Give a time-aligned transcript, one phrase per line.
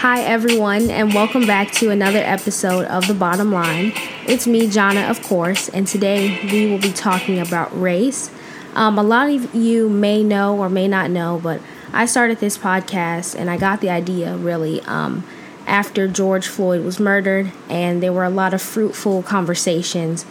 [0.00, 3.92] Hi, everyone, and welcome back to another episode of The Bottom Line.
[4.26, 8.30] It's me, Janah, of course, and today we will be talking about race.
[8.74, 11.60] Um, a lot of you may know or may not know, but
[11.92, 15.22] I started this podcast and I got the idea really um,
[15.66, 20.24] after George Floyd was murdered, and there were a lot of fruitful conversations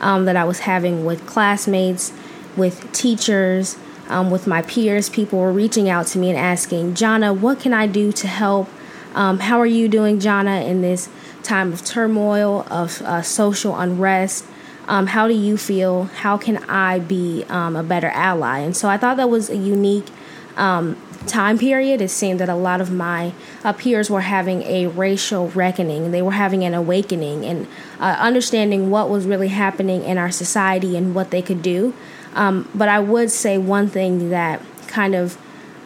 [0.00, 2.12] um, that I was having with classmates,
[2.56, 5.08] with teachers, um, with my peers.
[5.08, 8.68] People were reaching out to me and asking, Janah, what can I do to help?
[9.16, 11.08] Um, how are you doing, Janah, in this
[11.42, 14.44] time of turmoil, of uh, social unrest?
[14.86, 16.04] Um, how do you feel?
[16.04, 18.58] How can I be um, a better ally?
[18.58, 20.06] And so I thought that was a unique
[20.56, 22.02] um, time period.
[22.02, 23.32] It seemed that a lot of my
[23.64, 26.10] uh, peers were having a racial reckoning.
[26.10, 27.66] They were having an awakening and
[27.98, 31.94] uh, understanding what was really happening in our society and what they could do.
[32.34, 35.38] Um, but I would say one thing that kind of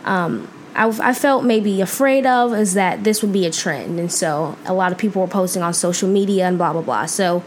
[0.05, 3.99] um, I, felt maybe afraid of is that this would be a trend.
[3.99, 7.07] And so a lot of people were posting on social media and blah, blah, blah.
[7.07, 7.43] So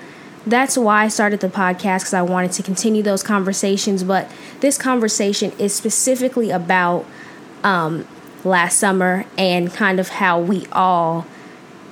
[0.45, 4.03] that's why I started the podcast because I wanted to continue those conversations.
[4.03, 4.29] But
[4.59, 7.05] this conversation is specifically about
[7.63, 8.07] um,
[8.43, 11.25] last summer and kind of how we all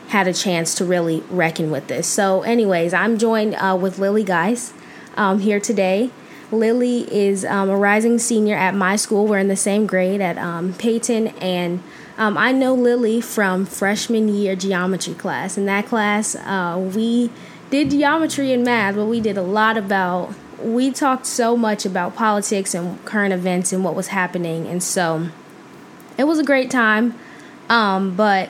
[0.09, 2.05] had a chance to really reckon with this.
[2.07, 4.73] So, anyways, I'm joined uh, with Lily Gies
[5.15, 6.11] um, here today.
[6.52, 9.25] Lily is um, a rising senior at my school.
[9.25, 11.81] We're in the same grade at um, Payton, and
[12.17, 15.58] um, I know Lily from freshman year geometry class.
[15.58, 17.31] In that class, uh, we
[17.69, 20.33] did geometry and math, but we did a lot about.
[20.59, 25.30] We talked so much about politics and current events and what was happening, and so
[26.17, 27.15] it was a great time.
[27.69, 28.49] Um, but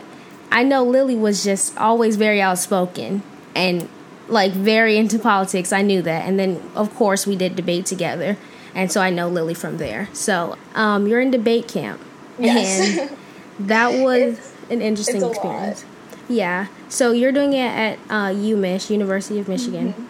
[0.52, 3.24] I know Lily was just always very outspoken
[3.56, 3.88] and
[4.32, 5.72] like very into politics.
[5.72, 6.28] I knew that.
[6.28, 8.38] And then, of course, we did debate together.
[8.74, 10.08] And so I know Lily from there.
[10.14, 12.02] So um, you're in debate camp.
[12.40, 12.98] Yes.
[12.98, 13.18] And
[13.70, 15.84] that was an interesting experience.
[15.84, 16.30] Lot.
[16.30, 16.68] Yeah.
[16.88, 19.94] So you're doing it at uh, UMich, University of Michigan.
[19.94, 20.06] Mm-hmm.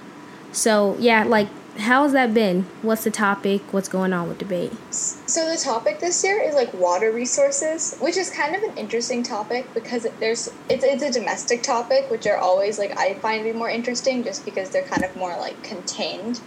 [0.52, 1.48] So, yeah, like
[1.82, 2.64] how has that been?
[2.82, 3.62] What's the topic?
[3.72, 4.72] What's going on with debate?
[4.92, 9.24] So the topic this year is like water resources, which is kind of an interesting
[9.24, 13.52] topic because there's it's it's a domestic topic, which are always like I find to
[13.52, 16.40] be more interesting just because they're kind of more like contained.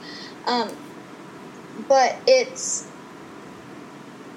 [0.47, 0.71] Um,
[1.89, 2.89] but it's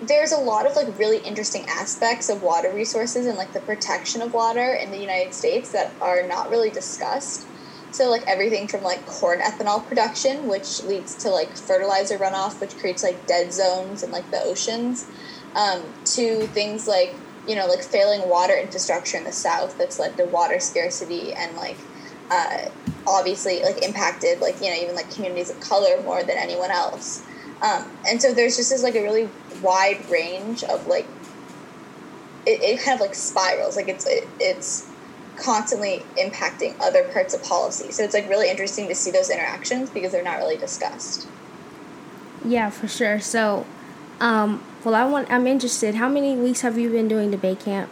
[0.01, 4.21] there's a lot of like really interesting aspects of water resources and like the protection
[4.21, 7.47] of water in the United States that are not really discussed.
[7.97, 12.77] So like everything from like corn ethanol production, which leads to like fertilizer runoff, which
[12.77, 15.07] creates like dead zones in like the oceans,
[15.55, 17.15] um, to things like
[17.47, 21.57] you know like failing water infrastructure in the South that's led to water scarcity and
[21.57, 21.77] like
[22.29, 22.69] uh,
[23.07, 27.23] obviously like impacted like you know even like communities of color more than anyone else.
[27.63, 29.27] Um, and so there's just this like a really
[29.63, 31.07] wide range of like
[32.45, 34.86] it, it kind of like spirals like it's it, it's
[35.37, 37.91] constantly impacting other parts of policy.
[37.91, 41.27] So it's like really interesting to see those interactions because they're not really discussed.
[42.43, 43.19] Yeah, for sure.
[43.19, 43.65] So,
[44.19, 45.95] um, well, I want I'm interested.
[45.95, 47.91] How many weeks have you been doing debate camp?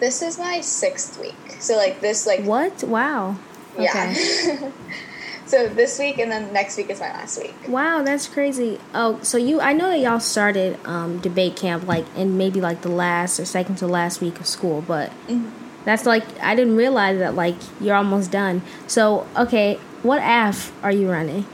[0.00, 1.56] This is my sixth week.
[1.58, 2.84] So like this like what?
[2.84, 3.36] Wow.
[3.78, 4.10] Yeah.
[4.10, 4.72] Okay.
[5.46, 7.54] so this week and then next week is my last week.
[7.68, 8.78] Wow, that's crazy.
[8.94, 12.82] Oh, so you I know that y'all started um, debate camp like in maybe like
[12.82, 15.10] the last or second to last week of school, but.
[15.26, 18.62] Mm-hmm that's like I didn't realize that like you're almost done.
[18.86, 21.46] So okay, what AF are you running?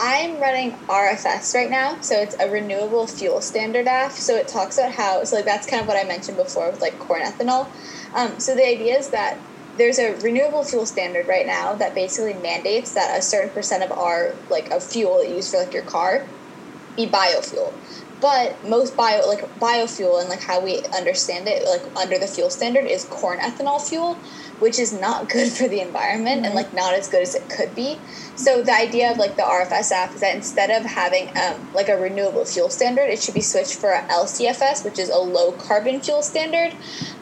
[0.00, 4.12] I'm running RFS right now, so it's a renewable fuel standard AF.
[4.12, 6.80] So it talks about how so like that's kind of what I mentioned before with
[6.80, 7.66] like corn ethanol.
[8.14, 9.38] Um, so the idea is that
[9.76, 13.92] there's a renewable fuel standard right now that basically mandates that a certain percent of
[13.92, 16.26] our like of fuel used for like your car
[16.96, 17.72] be biofuel.
[18.20, 22.50] But most bio like biofuel and like how we understand it like under the fuel
[22.50, 24.14] standard is corn ethanol fuel,
[24.58, 26.46] which is not good for the environment mm-hmm.
[26.46, 27.98] and like not as good as it could be.
[28.36, 31.88] So the idea of like the RFS app is that instead of having um, like
[31.88, 35.52] a renewable fuel standard, it should be switched for a LCFS, which is a low
[35.52, 36.72] carbon fuel standard,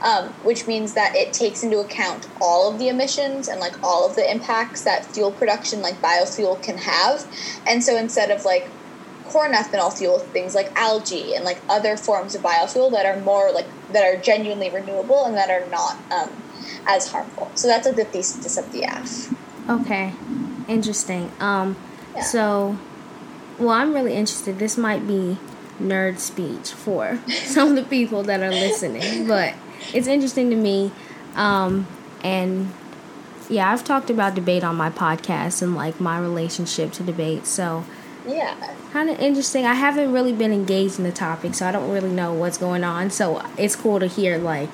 [0.03, 4.06] um, which means that it takes into account all of the emissions and like all
[4.06, 7.26] of the impacts that fuel production like biofuel can have.
[7.67, 8.69] And so instead of like
[9.26, 13.52] corn ethanol fuel things like algae and like other forms of biofuel that are more
[13.52, 16.31] like that are genuinely renewable and that are not um,
[16.87, 17.50] as harmful.
[17.55, 19.34] So that's like the thesis of the AF.
[19.69, 20.12] Okay,
[20.69, 21.32] interesting.
[21.40, 21.76] Um,
[22.14, 22.23] yeah.
[22.23, 22.78] so,
[23.58, 24.58] well, I'm really interested.
[24.58, 25.38] This might be
[25.81, 29.55] nerd speech for some of the people that are listening, but
[29.93, 30.93] it's interesting to me.
[31.34, 31.87] Um,
[32.22, 32.72] and
[33.49, 37.46] yeah, I've talked about debate on my podcast and like my relationship to debate.
[37.46, 37.84] So
[38.26, 38.75] yeah.
[38.93, 39.64] Kind of interesting.
[39.67, 42.82] I haven't really been engaged in the topic, so I don't really know what's going
[42.84, 43.11] on.
[43.11, 44.69] So it's cool to hear like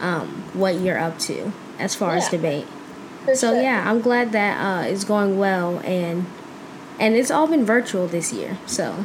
[0.00, 2.16] um, what you're up to as far Yeah.
[2.18, 2.66] as debate.
[3.24, 3.62] For So sure.
[3.62, 6.26] yeah, I'm glad that uh, it's going well and
[7.00, 8.58] and it's all been virtual this year.
[8.66, 9.04] So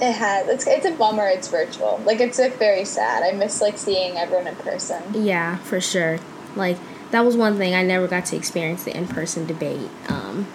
[0.00, 0.46] It has.
[0.48, 1.26] It's it's a bummer.
[1.26, 2.00] It's virtual.
[2.04, 3.22] Like it's like very sad.
[3.22, 5.02] I miss like seeing everyone in person.
[5.14, 6.18] yeah, for sure.
[6.56, 6.76] Like
[7.10, 10.46] that was one thing I never got to experience the in-person debate um,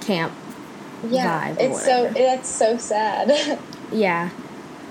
[0.00, 0.32] camp.
[1.08, 3.58] Yeah, it's so that's so sad.
[3.92, 4.30] Yeah.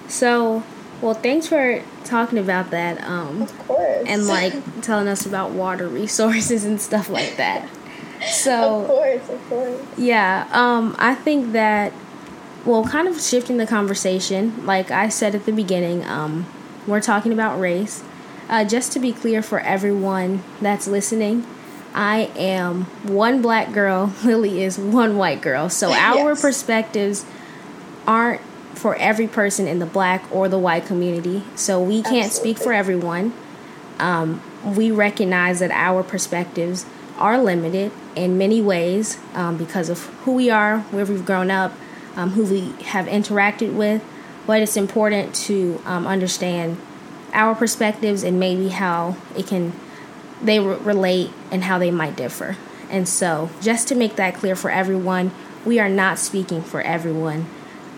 [0.10, 0.62] So,
[1.02, 3.02] well, thanks for talking about that.
[3.02, 4.06] Um, of course.
[4.06, 7.70] and like telling us about water resources and stuff like that.
[8.30, 8.82] So.
[8.82, 9.82] Of course, of course.
[9.98, 11.94] yeah, um, I think that
[12.66, 14.66] well, kind of shifting the conversation.
[14.66, 16.46] Like I said at the beginning, um,
[16.86, 18.04] we're talking about race.
[18.50, 21.46] Uh, just to be clear for everyone that's listening,
[21.94, 24.14] I am one black girl.
[24.24, 25.70] Lily is one white girl.
[25.70, 26.42] So our Yes.
[26.42, 27.26] perspectives
[28.08, 28.42] aren't
[28.76, 31.44] for every person in the black or the white community.
[31.56, 33.34] So we can't speak for everyone.
[34.00, 36.86] Um, we recognize that our perspectives
[37.18, 41.74] are limited in many ways um, because of who we are, where we've grown up,
[42.16, 44.02] um, who we have interacted with.
[44.48, 46.78] But it's important to um, understand
[47.34, 49.74] our perspectives and maybe how it can
[50.42, 52.58] they re- relate and how they might differ.
[52.90, 55.32] And so, just to make that clear for everyone,
[55.66, 57.46] we are not speaking for everyone.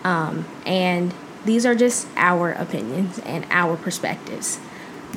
[0.04, 1.14] Um, and
[1.44, 4.60] these are just our opinions and our perspectives.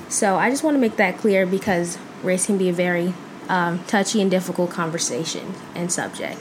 [0.08, 3.14] So, I just want to make that clear because race can be a very
[3.50, 6.40] um, touchy and difficult conversation and subject.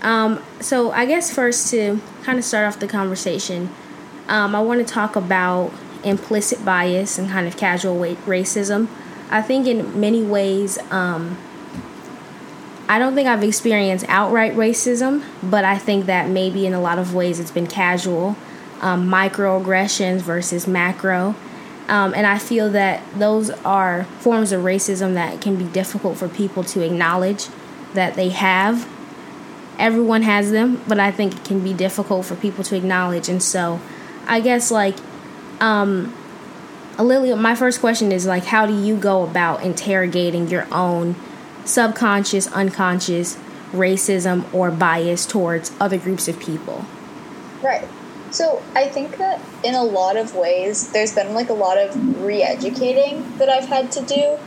[0.00, 3.68] Um, so, I guess first to kind of start off the conversation,
[4.28, 5.72] um, I want to talk about
[6.04, 8.88] implicit bias and kind of casual racism.
[9.30, 11.36] I think in many ways, um,
[12.88, 16.98] I don't think I've experienced outright racism, but I think that maybe in a lot
[16.98, 18.36] of ways it's been casual,
[18.80, 21.34] um, microaggressions versus macro.
[21.88, 26.28] Um, and I feel that those are forms of racism that can be difficult for
[26.28, 27.48] people to acknowledge
[27.94, 28.88] that they have.
[29.78, 33.28] Everyone has them, but I think it can be difficult for people to acknowledge.
[33.28, 33.80] And so
[34.26, 34.96] I guess, like,
[35.60, 36.14] um,
[36.98, 41.14] Lily, my first question is like, how do you go about interrogating your own
[41.64, 43.38] subconscious, unconscious
[43.72, 46.84] racism or bias towards other groups of people?
[47.62, 47.86] Right.
[48.30, 52.24] So I think that in a lot of ways, there's been like a lot of
[52.24, 54.38] re-educating that I've had to do,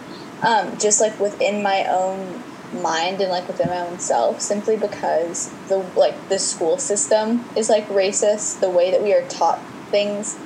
[0.45, 2.43] um, just like within my own
[2.81, 7.69] mind and like within my own self, simply because the like the school system is
[7.69, 8.59] like racist.
[8.59, 9.59] The way that we are taught
[9.89, 10.37] things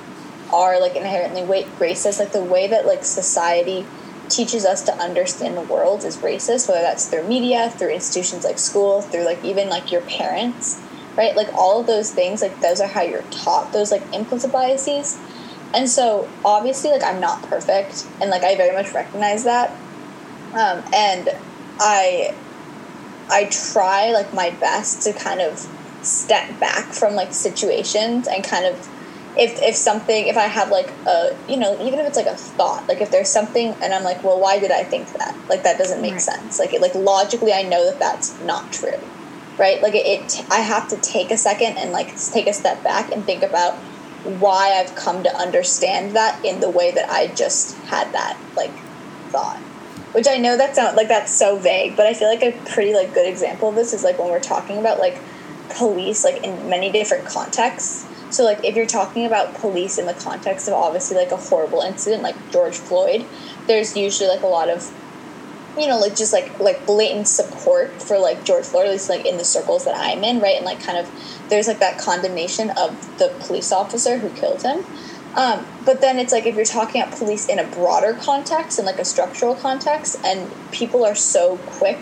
[0.52, 2.18] are like inherently racist.
[2.18, 3.86] Like the way that like society
[4.28, 8.58] teaches us to understand the world is racist, whether that's through media, through institutions like
[8.58, 10.80] school, through like even like your parents,
[11.16, 11.36] right?
[11.36, 15.18] Like all of those things, like those are how you're taught those like implicit biases.
[15.74, 19.70] And so obviously, like I'm not perfect, and like I very much recognize that.
[20.52, 21.28] Um, and
[21.78, 22.34] I,
[23.28, 25.58] I try like my best to kind of
[26.02, 28.88] step back from like situations and kind of
[29.38, 32.36] if if something if I have like a you know even if it's like a
[32.36, 35.36] thought like if there's something and I'm like well why did I think that?
[35.48, 36.20] Like that doesn't make Right.
[36.22, 36.58] sense.
[36.58, 38.98] Like it, like logically I know that that's not true
[39.58, 39.80] right?
[39.82, 43.12] Like it, it I have to take a second and like take a step back
[43.12, 43.74] and think about
[44.24, 48.72] why I've come to understand that in the way that I just had that like
[49.30, 49.58] thought
[50.12, 52.94] which I know that sounds like that's so vague but I feel like a pretty
[52.94, 55.18] like good example of this is like when we're talking about like
[55.70, 60.12] police like in many different contexts so like if you're talking about police in the
[60.12, 63.24] context of obviously like a horrible incident like George Floyd,
[63.66, 64.94] there's usually like a lot of
[65.78, 69.24] you know like just like like blatant support for like George Floyd at least like
[69.24, 70.56] in the circles that I'm in, right?
[70.56, 71.10] And like kind of
[71.48, 74.84] there's like that condemnation of the police officer who killed him.
[75.34, 78.84] Um, but then it's like if you're talking about police in a broader context and
[78.84, 81.98] like a structural context, and people are so quick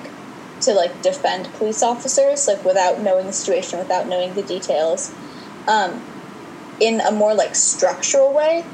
[0.62, 5.12] to like defend police officers like without knowing the situation, without knowing the details,
[5.69, 6.03] um,
[6.81, 8.64] in a more like structural way,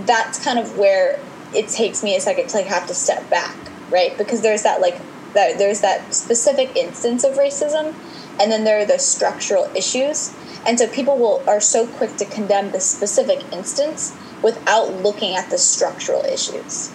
[0.00, 1.18] that's kind of where
[1.54, 3.56] it takes me a second to like have to step back,
[3.90, 4.16] right?
[4.18, 4.98] Because there's that like
[5.34, 7.94] that there's that specific instance of racism,
[8.40, 10.34] and then there are the structural issues,
[10.66, 15.50] and so people will are so quick to condemn the specific instance without looking at
[15.50, 16.90] the structural issues.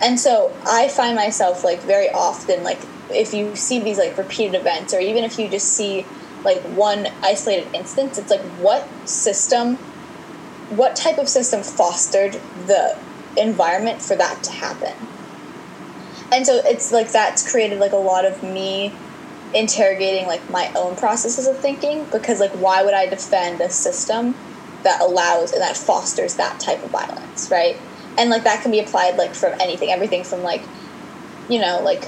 [0.00, 2.78] And so I find myself like very often like
[3.10, 6.06] if you see these like repeated events or even if you just see
[6.44, 9.76] like one isolated instance, it's like what system
[10.70, 12.34] what type of system fostered
[12.66, 12.98] the
[13.38, 14.92] environment for that to happen.
[16.30, 18.92] And so it's like that's created like a lot of me
[19.54, 24.34] interrogating like my own processes of thinking because like why would I defend a system
[24.82, 27.78] that allows and that fosters that type of violence, right?
[28.18, 30.62] and like that can be applied like from anything everything from like
[31.48, 32.04] you know like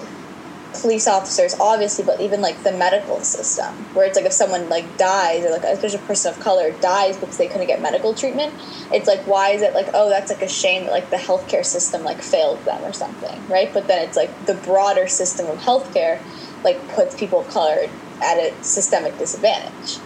[0.75, 4.97] police officers obviously but even like the medical system where it's like if someone like
[4.97, 8.55] dies or like especially a person of color dies because they couldn't get medical treatment
[8.93, 11.65] it's like why is it like oh that's like a shame that like the healthcare
[11.65, 13.73] system like failed them or something right?
[13.75, 16.21] But then it's like the broader system of healthcare
[16.65, 17.89] like puts people of color
[18.23, 19.99] at a systemic disadvantage.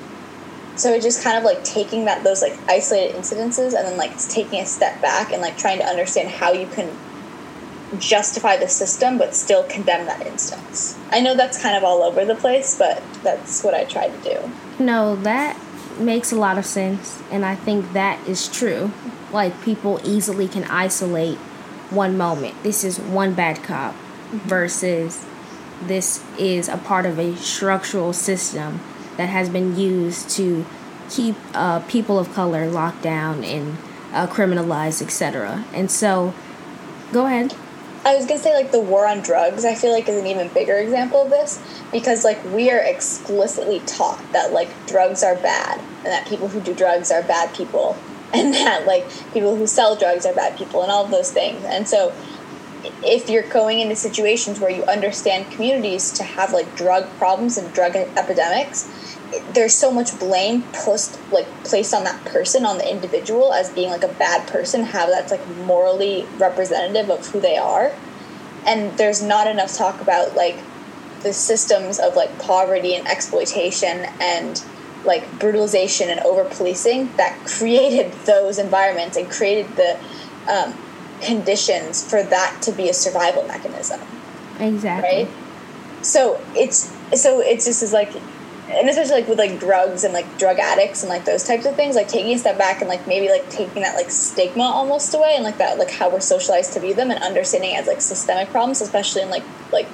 [0.76, 4.18] So it's just kind of like taking that those like isolated incidences and then like
[4.28, 6.96] taking a step back and like trying to understand how you can
[7.98, 10.98] justify the system but still condemn that instance.
[11.10, 14.18] I know that's kind of all over the place, but that's what I try to
[14.22, 14.50] do.
[14.82, 15.58] No, that
[15.98, 18.90] makes a lot of sense, and I think that is true.
[19.32, 21.38] Like, people easily can isolate
[21.90, 22.60] one moment.
[22.62, 24.38] This is one bad cop mm-hmm.
[24.38, 25.24] versus
[25.82, 28.80] this is a part of a structural system
[29.16, 30.64] that has been used to
[31.10, 33.76] keep uh, people of color locked down and
[34.12, 35.64] uh, criminalized, etc.
[35.72, 36.34] And so,
[37.12, 37.54] go ahead.
[38.04, 39.64] I was gonna say like the war on drugs.
[39.64, 43.80] I feel like is an even bigger example of this because like we are explicitly
[43.80, 47.96] taught that like drugs are bad and that people who do drugs are bad people
[48.34, 51.64] and that like people who sell drugs are bad people and all of those things.
[51.64, 52.12] And so
[53.02, 57.72] if you're going into situations where you understand communities to have like drug problems and
[57.72, 59.16] drug epidemics,
[59.52, 63.90] there's so much blame post like placed on that person on the individual as being
[63.90, 67.92] like a bad person how that's like morally representative of who they are.
[68.66, 70.56] And there's not enough talk about like
[71.22, 74.62] the systems of like poverty and exploitation and
[75.04, 79.98] like brutalization and over policing that created those environments and created the
[80.48, 80.74] um,
[81.20, 84.00] conditions for that to be a survival mechanism.
[84.58, 85.24] Exactly.
[85.24, 85.28] Right?
[86.02, 88.12] So it's so it's just as like
[88.68, 91.76] and especially like with like drugs and like drug addicts and like those types of
[91.76, 95.12] things like taking a step back and like maybe like taking that like stigma almost
[95.14, 97.86] away and like that like how we're socialized to view them and understanding it as
[97.86, 99.86] like systemic problems especially in like like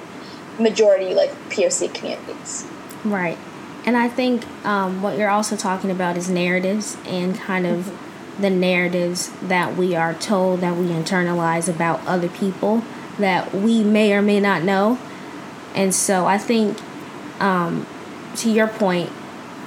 [0.57, 2.65] majority like poc communities.
[3.03, 3.37] Right.
[3.85, 8.41] And i think um, what you're also talking about is narratives and kind of mm-hmm.
[8.41, 12.83] the narratives that we are told that we internalize about other people
[13.19, 14.97] that we may or may not know.
[15.75, 16.79] And so i think
[17.41, 17.85] um,
[18.37, 19.09] to your point,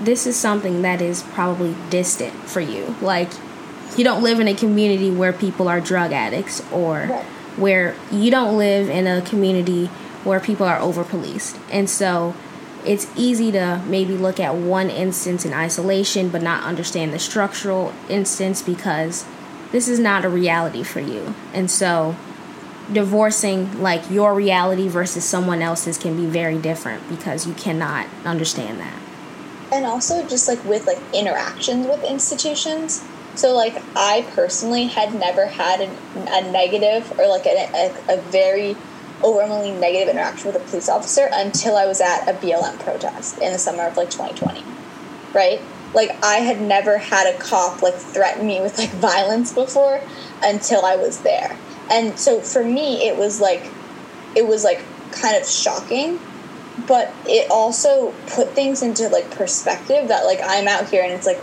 [0.01, 2.97] this is something that is probably distant for you.
[3.01, 3.31] Like,
[3.97, 7.25] you don't live in a community where people are drug addicts or right.
[7.57, 9.87] where you don't live in a community
[10.25, 11.59] where people are over policed.
[11.71, 12.35] And so
[12.85, 17.93] it's easy to maybe look at one instance in isolation but not understand the structural
[18.09, 19.25] instance because
[19.73, 21.35] this is not a reality for you.
[21.53, 22.17] And so
[22.93, 28.79] divorcing like your reality versus someone else's can be very different because you cannot understand
[28.81, 29.01] that.
[29.73, 33.05] And also just like with like interactions with institutions.
[33.35, 35.91] So like i personally had never had an,
[36.29, 38.77] a negative or like a, a, a very
[39.23, 43.53] overwhelmingly negative interaction with a police officer until i was at a blm protest in
[43.53, 44.63] the summer of like 2020
[45.33, 45.61] right?
[45.95, 50.01] Like i had never had a cop like threaten me with like violence before
[50.43, 51.57] until i was there
[51.91, 53.71] and so for me it was like
[54.35, 56.19] it was like kind of shocking
[56.87, 61.27] but it also put things into like perspective that like i'm out here and it's
[61.27, 61.41] like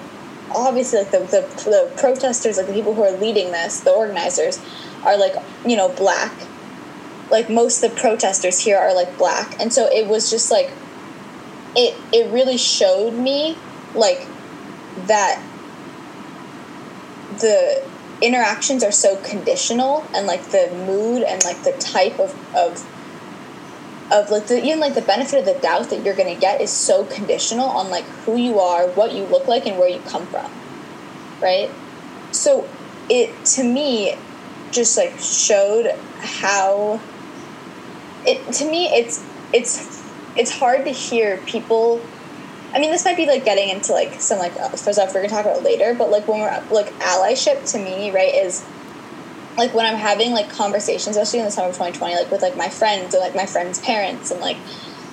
[0.54, 4.60] obviously like the, the, the protesters like the people who are leading this the organizers
[5.04, 5.34] are like
[5.66, 6.34] you know black.
[7.30, 9.60] Like most of the protesters here are like black.
[9.60, 10.72] And so it was just like
[11.76, 13.58] it it really showed me
[13.96, 14.28] like
[15.08, 15.42] that
[17.40, 17.84] the
[18.22, 22.86] interactions are so conditional and like the mood and like the type of of
[24.12, 26.70] of like the even like the benefit of the doubt that you're gonna get is
[26.70, 30.26] so conditional on like who you are, what you look like, and where you come
[30.28, 30.52] from,
[31.42, 31.72] right?
[32.32, 32.68] So
[33.10, 34.18] it to me
[34.72, 35.88] just like showed
[36.20, 37.00] how
[38.26, 40.02] it to me it's it's
[40.36, 42.02] it's hard to hear people
[42.74, 45.46] I mean, this might be like getting into like some like stuff we're gonna talk
[45.46, 48.66] about later, but like when we're like allyship to me, right, is
[49.58, 52.56] like when I'm having like conversations, especially in the summer of 2020, like with like
[52.56, 54.58] my friends and like my friends' parents and like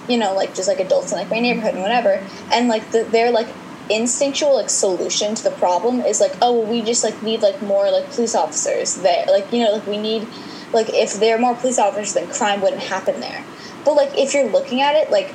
[0.08, 3.02] you know like just like adults in like my neighborhood and whatever, and like the,
[3.04, 3.48] their like
[3.90, 7.60] instinctual like solution to the problem is like oh well, we just like need like
[7.62, 10.28] more like police officers there, like you know like we need
[10.72, 13.44] like if there are more police officers, then crime wouldn't happen there.
[13.84, 15.34] But like if you're looking at it like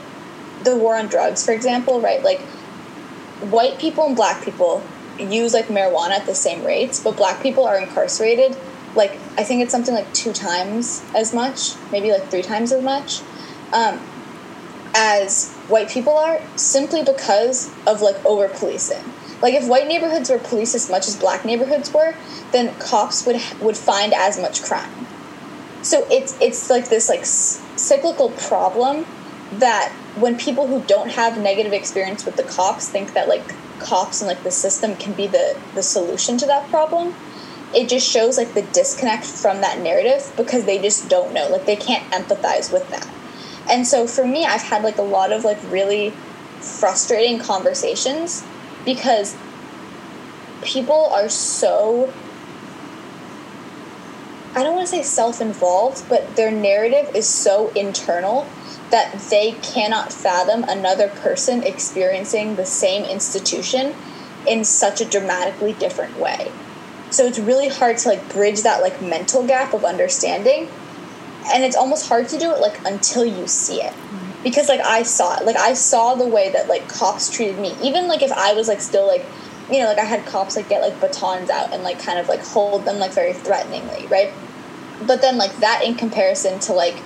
[0.63, 2.23] the war on drugs, for example, right?
[2.23, 2.39] Like
[3.49, 4.83] white people and black people
[5.19, 8.57] use like marijuana at the same rates, but black people are incarcerated
[8.95, 12.83] like I think it's something like two times as much, maybe like three times as
[12.83, 13.21] much,
[13.71, 13.99] um,
[14.93, 19.03] as white people are, simply because of like over policing.
[19.41, 22.15] Like if white neighborhoods were policed as much as black neighborhoods were,
[22.51, 25.07] then cops would would find as much crime.
[25.81, 29.05] So it's it's like this like cyclical problem
[29.59, 34.21] that when people who don't have negative experience with the cops think that like cops
[34.21, 37.13] and like the system can be the the solution to that problem
[37.73, 41.49] it just shows like the disconnect from that narrative because they just don't know.
[41.49, 43.09] Like they can't empathize with that.
[43.69, 46.13] And so for me i've had like a lot of like really
[46.59, 48.43] frustrating conversations
[48.85, 49.35] because
[50.61, 52.13] people are so
[54.55, 58.47] I don't want to say self involved, but their narrative is so internal
[58.93, 63.95] that they cannot fathom another person experiencing the same institution
[64.47, 66.51] in such a dramatically different way.
[67.09, 70.69] So it's really hard to like bridge that like mental gap of understanding.
[71.51, 73.93] And it's almost hard to do it like until you see it.
[74.43, 75.45] Because like I saw it.
[75.45, 77.75] Like I saw the way that like cops treated me.
[77.81, 79.25] Even like if I was like still like
[79.71, 82.27] you know, like I had cops like get like batons out and like kind of
[82.27, 84.31] like hold them like very threateningly, right?
[85.07, 87.01] But then like that in comparison to like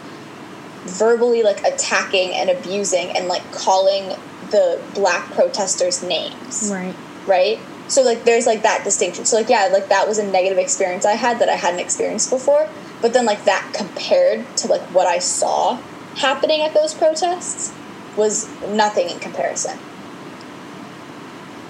[0.89, 4.10] verbally like attacking and abusing and like calling
[4.51, 6.70] the black protesters names.
[6.72, 6.96] Right.
[7.25, 7.60] Right?
[7.88, 9.25] So like there's like that distinction.
[9.25, 12.29] So like yeah, like that was a negative experience I had that I hadn't experienced
[12.29, 12.70] before.
[13.01, 15.79] But then like that compared to like what I saw
[16.15, 17.74] happening at those protests
[18.15, 19.77] was nothing in comparison.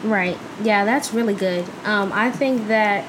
[0.04, 0.38] Right.
[0.62, 1.66] Yeah, that's really good.
[1.84, 3.04] Um, I think that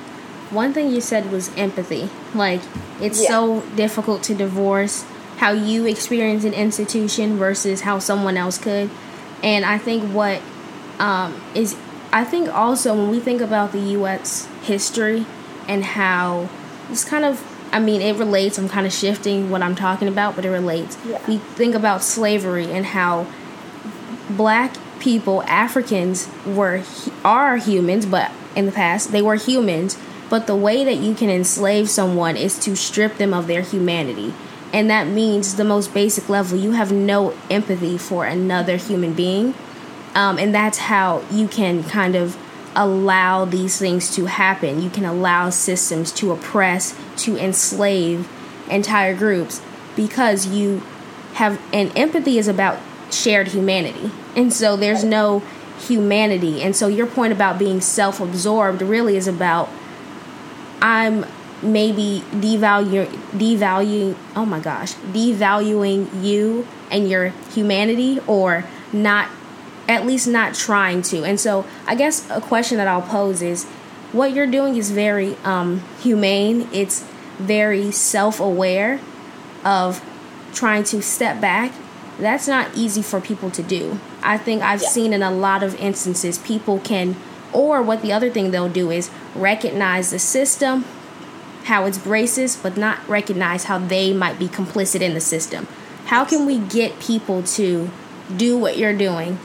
[0.51, 2.09] one thing you said was empathy.
[2.35, 2.61] Like
[3.01, 3.29] it's yeah.
[3.29, 5.05] so difficult to divorce
[5.39, 8.91] how you experience an institution versus how someone else could.
[9.43, 10.43] And I think what
[10.99, 11.77] um, is,
[12.13, 14.49] I think also when we think about the U.S.
[14.63, 15.25] history
[15.69, 16.49] and how
[16.91, 17.41] it's kind of,
[17.73, 18.59] I mean, it relates.
[18.59, 20.99] I'm kind of shifting what I'm talking about, but it relates.
[21.07, 21.25] Yeah.
[21.29, 23.27] We think about slavery and how
[24.31, 26.83] black people, Africans, were
[27.25, 29.97] are humans, but in the past they were humans.
[30.29, 34.35] But the way that you can enslave someone is to strip them of their humanity
[34.73, 39.55] and that means the most basic level you have no empathy for another human being.
[40.15, 42.37] Um, and that's how you can kind of
[42.75, 44.83] allow these things to happen.
[44.83, 48.29] You can allow systems to oppress to enslave
[48.71, 49.63] entire groups
[49.97, 50.83] because you
[51.35, 52.79] have and empathy is about
[53.11, 54.11] shared humanity.
[54.37, 55.41] And so there's no
[55.79, 56.63] humanity.
[56.63, 59.69] And so your point about being self-absorbed really is about
[60.81, 61.27] i'm
[61.63, 69.29] maybe devalue devalue oh my gosh devaluing you and your humanity or not
[69.89, 71.25] at least not trying to.
[71.25, 73.67] And so i guess a question that i'll pose is
[74.13, 76.69] what you're doing is very um, humane.
[76.73, 77.03] It's
[77.39, 79.01] very self-aware
[79.65, 80.03] of
[80.55, 81.73] trying to step back.
[82.19, 84.01] That's not easy for people to do.
[84.23, 84.89] I think i've yeah.
[84.89, 87.17] seen in a lot of instances people can
[87.53, 90.85] or what the other thing they'll do is recognize the system
[91.65, 95.67] how it's racist, but not recognize how they might be complicit in the system.
[96.07, 97.91] How can we get people to
[98.35, 99.39] do what you're doing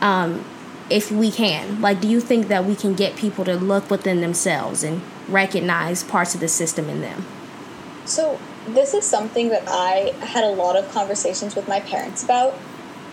[0.00, 0.44] um,
[0.90, 1.80] if we can?
[1.80, 6.02] Like, do you think that we can get people to look within themselves and recognize
[6.02, 7.26] parts of the system in them?
[8.04, 12.54] So, this is something that I had a lot of conversations with my parents about.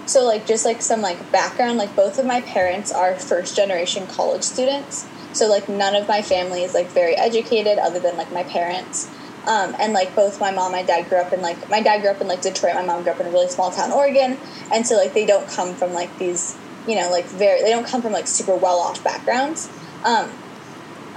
[0.05, 4.07] So, like, just like some like background, like both of my parents are first generation
[4.07, 5.05] college students.
[5.33, 9.09] So like none of my family is like very educated other than like my parents.
[9.47, 12.11] Um, and like both my mom and dad grew up in like my dad grew
[12.11, 14.37] up in like Detroit, my mom grew up in a really small town, Oregon,
[14.71, 16.55] and so like they don't come from like these
[16.87, 19.69] you know like very they don't come from like super well off backgrounds.
[20.03, 20.29] Um,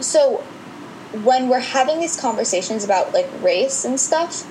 [0.01, 0.39] so
[1.23, 4.51] when we're having these conversations about like race and stuff,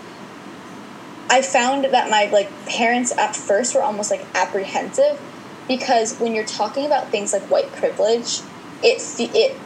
[1.29, 5.19] I found that my like parents at first were almost like apprehensive
[5.67, 8.41] because when you're talking about things like white privilege
[8.83, 9.01] it
[9.35, 9.57] it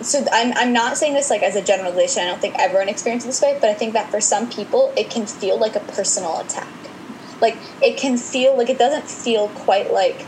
[0.00, 3.40] so I'm, I'm not saying this like as a generalization i don't think everyone experiences
[3.40, 6.40] this way but i think that for some people it can feel like a personal
[6.40, 6.68] attack.
[7.40, 10.26] Like it can feel like it doesn't feel quite like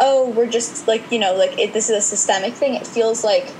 [0.00, 2.74] oh we're just like you know like it, this is a systemic thing.
[2.74, 3.52] It feels like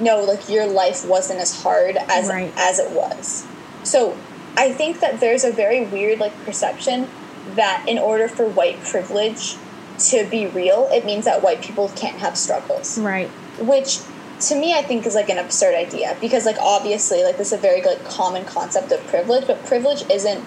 [0.00, 2.52] no like your life wasn't as hard as right.
[2.56, 3.46] as it was.
[3.82, 4.16] So
[4.56, 7.08] i think that there's a very weird like perception
[7.56, 9.56] that in order for white privilege
[9.98, 12.98] to be real, it means that white people can't have struggles.
[12.98, 13.28] Right.
[13.58, 14.00] Which
[14.38, 17.52] to me I think is like an absurd idea because like obviously like this is
[17.54, 20.44] a very like common concept of privilege, but privilege isn't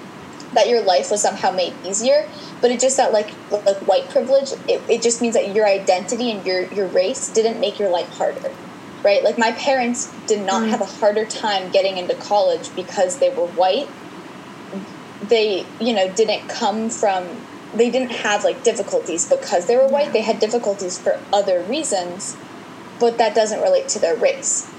[0.54, 2.28] that your life was somehow made easier,
[2.62, 6.32] but it just that like like white privilege, it, it just means that your identity
[6.32, 8.52] and your your race didn't make your life harder.
[9.04, 9.24] Right?
[9.24, 10.70] Like my parents did not mm.
[10.70, 13.88] have a harder time getting into college because they were white.
[15.24, 17.26] They, you know, didn't come from
[17.74, 20.14] they didn't have like difficulties because they were white.
[20.14, 22.36] They had difficulties for other reasons,
[23.00, 24.70] but that doesn't relate to their race.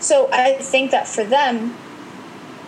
[0.00, 1.76] So I think that for them,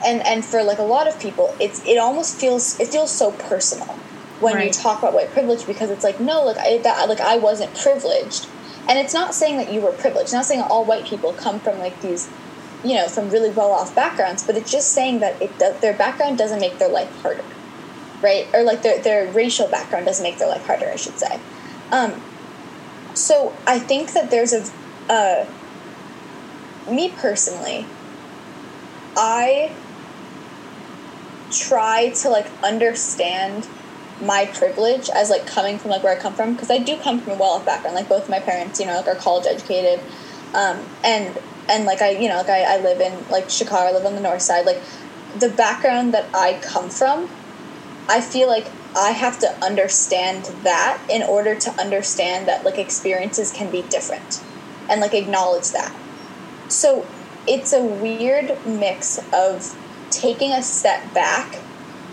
[0.04, 3.32] and and for like a lot of people, it's it almost feels it feels so
[3.32, 3.94] personal
[4.40, 4.66] when right.
[4.66, 7.74] you talk about white privilege because it's like no, like I that, like I wasn't
[7.74, 8.46] privileged,
[8.88, 10.24] and it's not saying that you were privileged.
[10.24, 12.28] It's not saying all white people come from like these,
[12.84, 15.94] you know, from really well off backgrounds, but it's just saying that it does, their
[15.94, 17.44] background doesn't make their life harder
[18.22, 18.46] right?
[18.54, 21.40] Or like their their racial background doesn't make their life harder, I should say.
[21.90, 22.22] Um,
[23.14, 25.46] so I think that there's a,
[26.90, 27.86] me personally,
[29.16, 29.74] I
[31.50, 33.68] try to like understand
[34.22, 37.20] my privilege as like coming from like where I come from because I do come
[37.20, 37.96] from a well off background.
[37.96, 40.00] Like both my parents, you know, like are college educated,
[40.54, 43.92] um, and and like I, you know, like I, I live in like Chicago, I
[43.92, 44.64] live on the north side.
[44.64, 44.80] Like
[45.38, 47.28] the background that I come from
[48.08, 53.50] I feel like I have to understand that in order to understand that like experiences
[53.50, 54.42] can be different
[54.90, 55.94] and like acknowledge that.
[56.68, 57.06] So
[57.46, 59.78] it's a weird mix of
[60.10, 61.54] taking a step back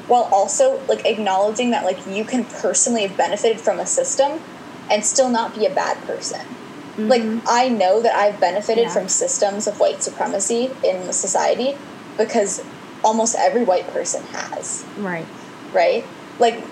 [0.08, 4.42] while also like acknowledging that like you can personally have benefited from a system
[4.90, 6.40] and still not be a bad person.
[6.40, 7.08] Mm-hmm.
[7.08, 8.94] Like I know that I've benefited yeah.
[8.94, 11.78] from systems of white supremacy in society
[12.18, 12.64] because
[13.04, 14.86] almost every white person has.
[14.98, 15.26] Right
[15.74, 16.06] right?
[16.40, 16.64] Like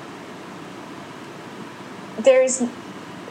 [2.18, 2.62] there's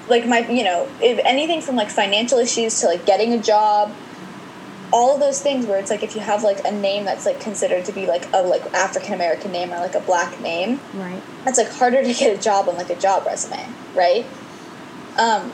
[0.09, 3.95] like my you know if anything from like financial issues to like getting a job
[4.93, 7.41] all of those things where it's like if you have like a name that's like
[7.41, 11.23] considered to be like a like african american name or like a black name right
[11.47, 14.25] it's like harder to get a job on like a job resume right
[15.19, 15.53] um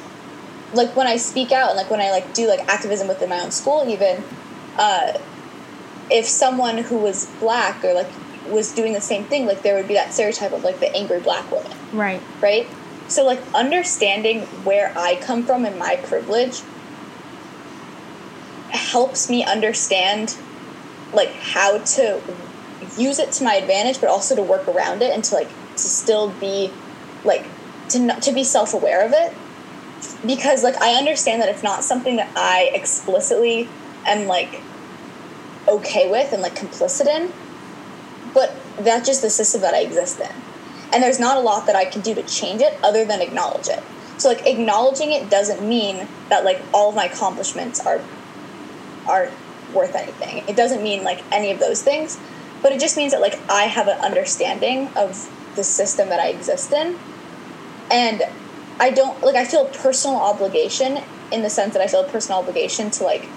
[0.74, 3.40] like when i speak out and like when i like do like activism within my
[3.40, 4.22] own school even
[4.78, 5.12] uh
[6.10, 8.10] if someone who was black or like
[8.48, 11.20] was doing the same thing, like there would be that stereotype of like the angry
[11.20, 11.72] black woman.
[11.92, 12.22] Right.
[12.40, 12.66] Right?
[13.08, 16.62] So like understanding where I come from and my privilege
[18.70, 20.36] helps me understand
[21.12, 22.22] like how to
[22.96, 25.78] use it to my advantage but also to work around it and to like to
[25.78, 26.70] still be
[27.24, 27.44] like
[27.90, 29.34] to not, to be self-aware of it
[30.26, 33.68] because like I understand that it's not something that I explicitly
[34.06, 34.60] am like
[35.68, 37.32] okay with and like complicit in
[38.34, 40.32] but that's just the system that I exist in.
[40.92, 43.68] And there's not a lot that I can do to change it other than acknowledge
[43.68, 43.82] it.
[44.18, 48.00] So like acknowledging it doesn't mean that like all of my accomplishments are
[49.08, 49.30] are
[49.74, 50.44] worth anything.
[50.46, 52.18] It doesn't mean like any of those things,
[52.62, 56.28] but it just means that like I have an understanding of the system that I
[56.28, 56.98] exist in.
[57.90, 58.22] And
[58.78, 62.40] I don't like I feel personal obligation in the sense that I feel a personal
[62.40, 63.28] obligation to like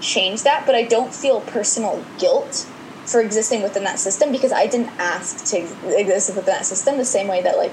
[0.00, 2.66] change that, but I don't feel personal guilt
[3.06, 5.58] for existing within that system because I didn't ask to
[5.98, 7.72] exist within that system the same way that like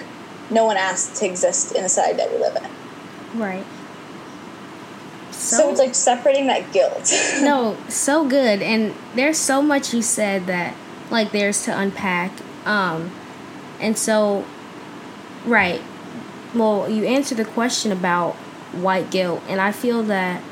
[0.50, 3.39] no one asked to exist in the society that we live in.
[3.39, 3.65] Right.
[5.32, 7.12] So, so it's like separating that guilt.
[7.41, 8.62] no, so good.
[8.62, 10.76] And there's so much you said that
[11.10, 12.32] like there's to unpack.
[12.65, 13.12] Um
[13.80, 14.46] and so
[15.46, 15.82] right.
[16.54, 18.34] Well, you answered the question about
[18.74, 20.44] white guilt and I feel that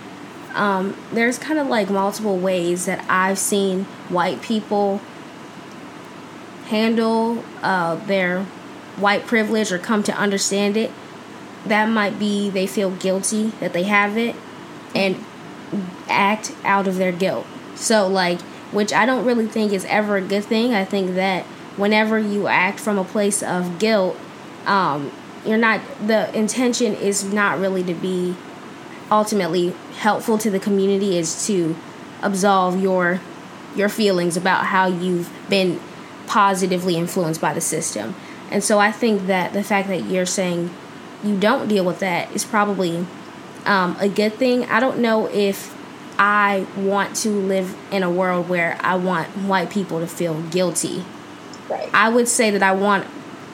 [0.56, 5.02] um, there's kind of like multiple ways that I've seen white people
[6.66, 8.44] handle uh, their
[8.98, 10.92] white privilege or come to understand it.
[11.66, 14.36] That might be they feel guilty that they have it
[14.96, 15.24] and
[16.08, 17.46] act out of their guilt.
[17.76, 20.74] So, like, which I don't really think is ever a good thing.
[20.74, 21.44] I think that
[21.76, 24.18] whenever you act from a place of guilt,
[24.66, 25.12] um,
[25.46, 28.36] you're not, the intention is not really to be
[29.12, 31.76] ultimately helpful to the community is to
[32.22, 33.22] absolve your
[33.76, 35.80] your feelings about how you've been
[36.28, 38.16] positively influenced by the system.
[38.52, 40.72] And so I think that the fact that you're saying
[41.24, 43.06] you don't deal with that is probably
[43.66, 44.66] um, a good thing.
[44.66, 45.76] I don't know if
[46.18, 51.04] I want to live in a world where I want white people to feel guilty.
[51.70, 51.90] Right.
[51.94, 53.08] I would say that I want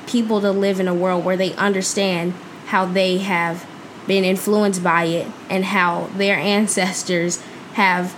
[0.07, 2.33] people to live in a world where they understand
[2.67, 3.67] how they have
[4.07, 7.41] been influenced by it and how their ancestors
[7.73, 8.15] have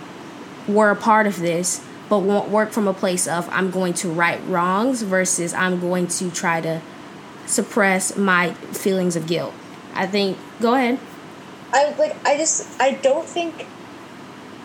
[0.67, 4.09] were a part of this but won't work from a place of I'm going to
[4.09, 6.81] right wrongs versus I'm going to try to
[7.45, 9.53] suppress my feelings of guilt.
[9.93, 10.99] I think go ahead.
[11.73, 13.67] I like I just I don't think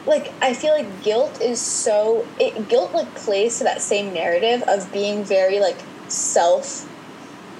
[0.07, 4.63] like I feel like guilt is so it guilt like plays to that same narrative
[4.69, 6.89] of being very like self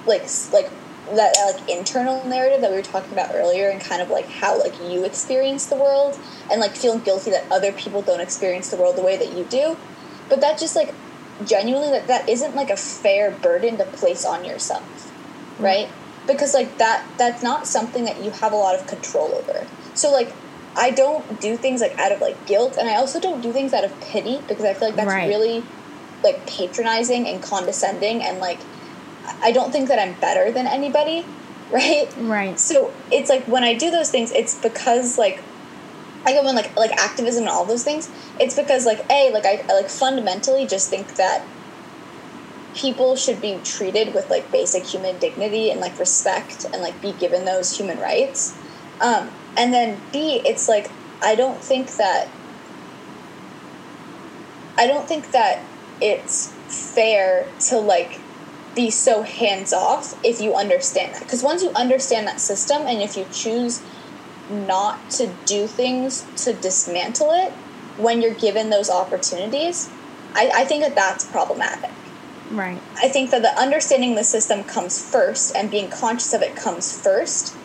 [0.05, 0.69] like like
[1.11, 4.57] that like internal narrative that we were talking about earlier and kind of like how
[4.57, 6.17] like you experience the world
[6.49, 9.43] and like feeling guilty that other people don't experience the world the way that you
[9.45, 9.77] do
[10.29, 10.93] but that just like
[11.45, 15.11] genuinely that that isn't like a fair burden to place on yourself
[15.59, 15.63] mm.
[15.63, 15.89] right?
[16.25, 19.67] Because like that that's not something that you have a lot of control over.
[19.93, 20.33] So like
[20.75, 23.73] I don't do things like out of like guilt and I also don't do things
[23.73, 25.27] out of pity because I feel like that's Right.
[25.27, 25.63] really
[26.23, 28.59] like patronizing and condescending and like
[29.41, 31.25] I don't think that I'm better than anybody,
[31.71, 32.07] right?
[32.17, 32.59] Right.
[32.59, 35.41] So it's like when I do those things, it's because like
[36.25, 38.09] I go in like like activism and all those things.
[38.39, 41.45] It's because like a like I, I like fundamentally just think that
[42.75, 47.13] people should be treated with like basic human dignity and like respect and like be
[47.13, 48.57] given those human rights.
[48.99, 50.89] Um, and then B, it's like
[51.21, 52.29] I don't think that
[54.77, 55.63] I don't think that
[56.01, 58.19] it's fair to like
[58.75, 61.23] be so hands off if you understand that.
[61.23, 63.81] Because once you understand that system and if you choose
[64.49, 67.51] not to do things to dismantle it
[67.97, 69.89] when you're given those opportunities,
[70.33, 71.91] I, I think that that's problematic.
[72.51, 72.79] Right.
[72.97, 77.01] I think that the understanding the system comes first and being conscious of it comes
[77.01, 77.55] first.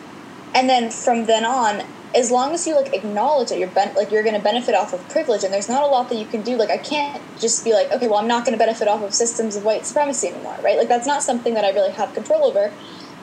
[0.53, 1.83] And then from then on,
[2.15, 4.93] as long as you like acknowledge that you're ben- like you're going to benefit off
[4.93, 7.63] of privilege and there's not a lot that you can do like I can't just
[7.63, 10.29] be like okay well I'm not going to benefit off of systems of white supremacy
[10.29, 12.73] anymore right like that's not something that I really have control over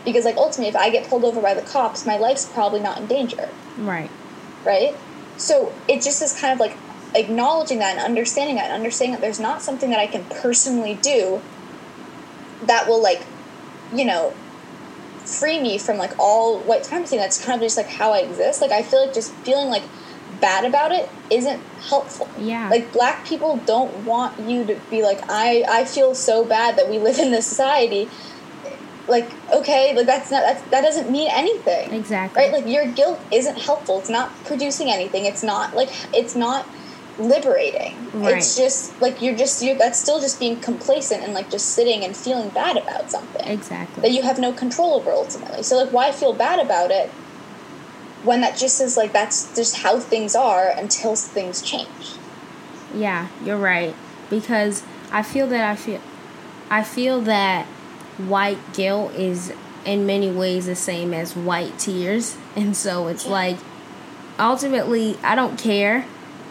[0.05, 2.99] because like ultimately if I get pulled over by the cops my life's probably not
[2.99, 4.11] in danger Right.
[4.65, 4.95] right?
[5.37, 6.77] So it just is kind of like
[7.15, 10.95] acknowledging that and understanding that and understanding that there's not something that I can personally
[11.03, 11.43] do
[12.63, 13.23] that will like,
[13.93, 14.33] you know,
[15.27, 17.17] free me from like all white supremacy.
[17.17, 18.61] That's kind of just like how I exist.
[18.61, 19.83] Like I feel like just feeling like
[20.41, 22.29] bad about it isn't helpful.
[22.39, 22.69] Yeah.
[22.69, 26.89] Like black people don't want you to be like I I feel so bad that
[26.89, 28.09] we live in this society.
[29.09, 32.43] Like okay, like that's not that's, that doesn't mean anything Exactly.
[32.43, 36.67] right like your guilt isn't helpful it's not producing anything it's not like it's not
[37.19, 38.37] liberating Right.
[38.37, 42.05] it's just like you're just you're that's still just being complacent and like just sitting
[42.05, 44.03] and feeling bad about something Exactly.
[44.03, 47.09] that you have no control over ultimately so like why feel bad about it
[48.23, 52.15] when that just is like that's just how things are until things change
[52.95, 53.95] Yeah, you're right.
[54.31, 56.01] Because I feel that I feel
[56.71, 57.67] I feel that
[58.17, 59.53] white guilt is
[59.85, 62.37] in many ways the same as white tears.
[62.57, 63.59] And so it's like
[64.39, 66.07] ultimately I don't care.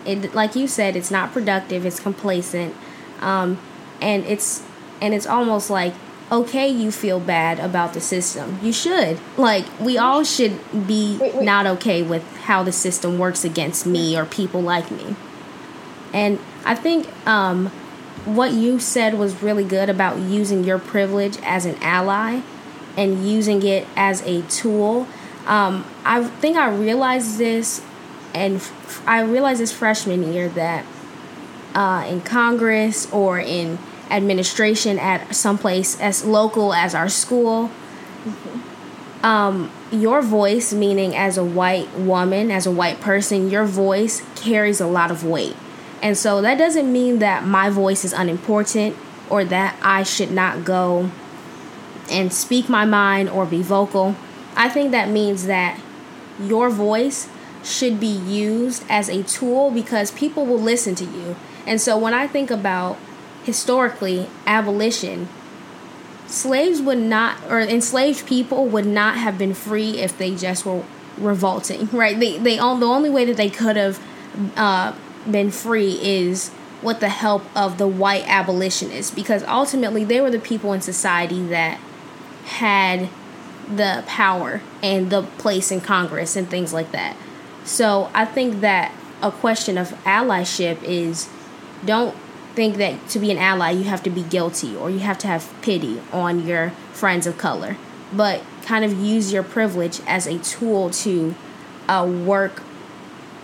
[0.06, 2.76] It like you said, it's not productive, it's complacent.
[3.22, 3.60] Um
[4.02, 4.64] and it's
[5.02, 5.94] and it's almost like
[6.32, 8.60] okay you feel bad about the system.
[8.62, 9.20] You should.
[9.38, 11.46] Like we all should be Wait, wait.
[11.46, 15.16] not okay with how the system works against me or people like me.
[16.14, 17.68] And I think um,
[18.24, 22.42] what you said was really good about using your privilege as an ally
[22.98, 25.08] and using it as a tool.
[25.46, 27.82] Um, I think I realized this,
[28.36, 30.86] and f- I realized this freshman year that
[31.74, 33.80] uh, in Congress or in
[34.12, 37.72] administration at some place as local as our school,
[39.24, 44.80] um, your voice, meaning as a white woman, as a white person, your voice carries
[44.80, 45.56] a lot of weight.
[46.02, 48.96] And so that doesn't mean that my voice is unimportant
[49.30, 51.10] or that I should not go
[52.12, 54.16] and speak my mind or be vocal.
[54.56, 55.80] I think that means that
[56.40, 57.28] your voice
[57.66, 61.36] should be used as a tool because people will listen to you.
[61.66, 62.98] And so when I think about
[63.44, 65.28] historically abolition,
[66.28, 70.84] slaves would not or enslaved people would not have been free if they just were
[71.18, 74.02] revolting right they they the only way that they could have
[74.58, 74.94] uh,
[75.30, 76.52] been free is
[76.82, 81.42] with the help of the white abolitionists because ultimately they were the people in society
[81.48, 81.80] that
[82.46, 83.08] had
[83.74, 87.16] the power and the place in congress and things like that
[87.66, 91.28] so i think that a question of allyship is
[91.84, 92.16] don't
[92.56, 95.28] think that to be an ally you have to be guilty or you have to
[95.28, 97.78] have pity on your friends of color.
[98.14, 101.36] But kind of use your privilege as a tool to
[101.88, 102.64] uh, work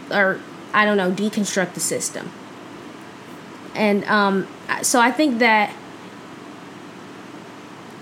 [0.10, 0.40] or
[0.74, 2.32] i don't know deconstruct the system.
[3.76, 4.48] And um,
[4.82, 5.76] so i think that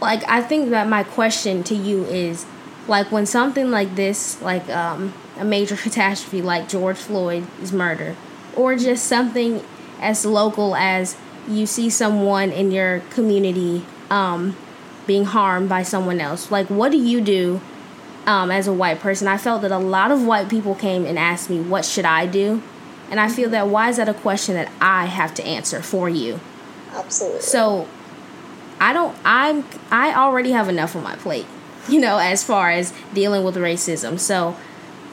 [0.02, 2.46] like i think that my question to you is
[2.88, 8.16] like when something like this like um, a major catastrophe like george floyd's murder
[8.56, 9.64] or just something
[10.02, 14.56] as local as you see someone in your community um,
[15.08, 16.52] being harmed by someone else.
[16.52, 17.62] Like what do you do
[18.26, 19.28] um, as a white person?
[19.28, 22.26] I felt that a lot of white people came and asked me what should i
[22.26, 22.62] do?
[23.10, 26.10] And i feel that why is that a question that i have to answer for
[26.10, 26.40] you?
[26.92, 27.42] Absolutely.
[27.42, 27.88] So
[28.80, 31.48] I don't I'm I already have enough on my plate,
[31.90, 34.20] you know, as far as dealing with racism.
[34.20, 34.56] So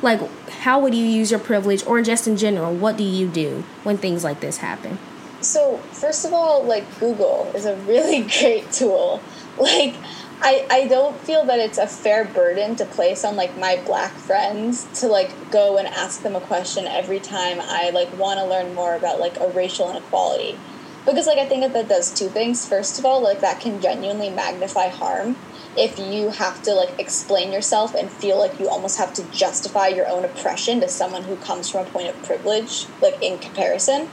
[0.07, 3.65] like how would you use your privilege or just in general, what do you do
[3.83, 4.99] when things like this happen?
[5.41, 9.21] So, first of all, like Google is a really great tool.
[9.59, 9.95] Like
[10.41, 14.13] I, I don't feel that it's a fair burden to place on like my black
[14.13, 18.47] friends to like go and ask them a question every time I like want to
[18.47, 20.57] learn more about like a racial inequality.
[21.05, 22.67] Because like I think that that does two things.
[22.69, 25.37] First of all like that can genuinely magnify harm
[25.77, 29.89] if you have to like explain yourself and feel like you almost have to justify
[29.89, 34.09] your own oppression to someone who comes from a point of privilege like in comparison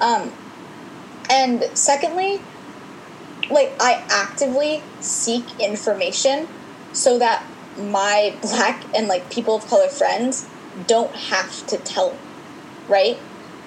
[0.00, 0.32] um,
[1.30, 2.40] and secondly
[3.50, 6.48] like I actively seek information
[6.92, 7.44] so that
[7.76, 10.48] my black and like people of color friends
[10.86, 12.16] don't have to tell
[12.88, 13.18] right?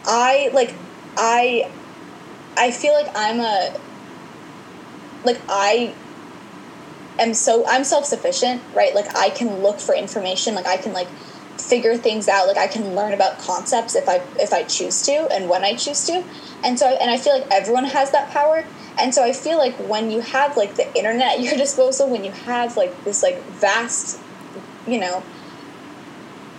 [0.06, 0.74] I like
[1.17, 1.69] I
[2.58, 3.78] I feel like I'm a
[5.24, 5.93] like I
[7.19, 8.93] am so I'm self-sufficient, right?
[8.93, 11.08] Like I can look for information, like I can like
[11.58, 15.28] figure things out, like I can learn about concepts if I if I choose to
[15.32, 16.23] and when I choose to.
[16.63, 18.65] And so and I feel like everyone has that power
[18.97, 22.23] and so I feel like when you have like the internet at your disposal, when
[22.23, 24.19] you have like this like vast,
[24.88, 25.23] you know,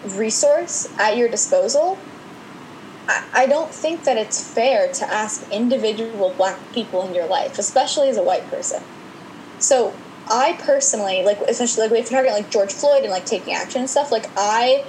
[0.04, 1.98] resource at your disposal,
[3.08, 8.08] I don't think that it's fair to ask individual black people in your life, especially
[8.08, 8.82] as a white person.
[9.60, 9.94] So
[10.28, 13.82] I personally like, especially like if you're talking like George Floyd and like taking action
[13.82, 14.84] and stuff, like I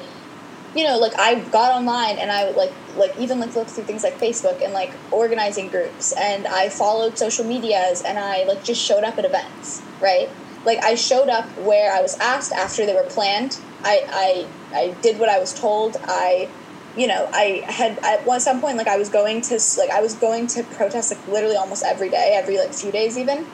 [0.76, 4.04] you know, like I got online and I like like even like look through things
[4.04, 8.82] like Facebook and like organizing groups and I followed social medias and I like just
[8.82, 10.30] showed up at events, right?
[10.66, 13.58] Like I showed up where I was asked after they were planned.
[13.84, 15.98] I I I did what I was told.
[16.04, 16.50] I
[16.96, 20.16] you know, I had at some point like I was going to like I was
[20.16, 23.48] going to protest like literally almost every day, every like few days even.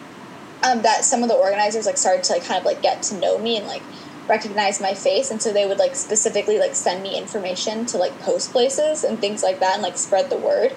[0.63, 3.15] Um, that some of the organizers like started to like kind of like get to
[3.15, 3.81] know me and like
[4.27, 5.29] recognize my face.
[5.29, 9.19] And so they would like specifically like send me information to like post places and
[9.19, 10.73] things like that and like spread the word.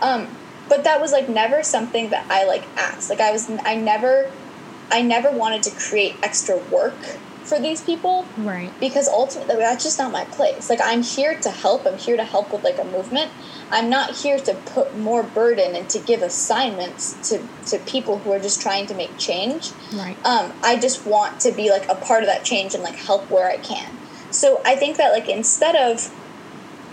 [0.00, 0.28] Um,
[0.68, 3.10] but that was like never something that i like asked.
[3.10, 4.30] Like i was i never
[4.90, 6.94] i never wanted to create extra work
[7.46, 8.72] for these people right.
[8.80, 10.68] because ultimately that's just not my place.
[10.68, 11.86] Like i'm here to help.
[11.86, 13.30] I'm here to help with like a movement.
[13.70, 18.32] I'm not here to put more burden and to give assignments to to people who
[18.32, 19.70] are just trying to make change.
[19.94, 20.16] Right.
[20.24, 23.30] Um, i just want to be like a part of that change and like help
[23.30, 23.96] where i can.
[24.30, 26.12] So i think that like instead of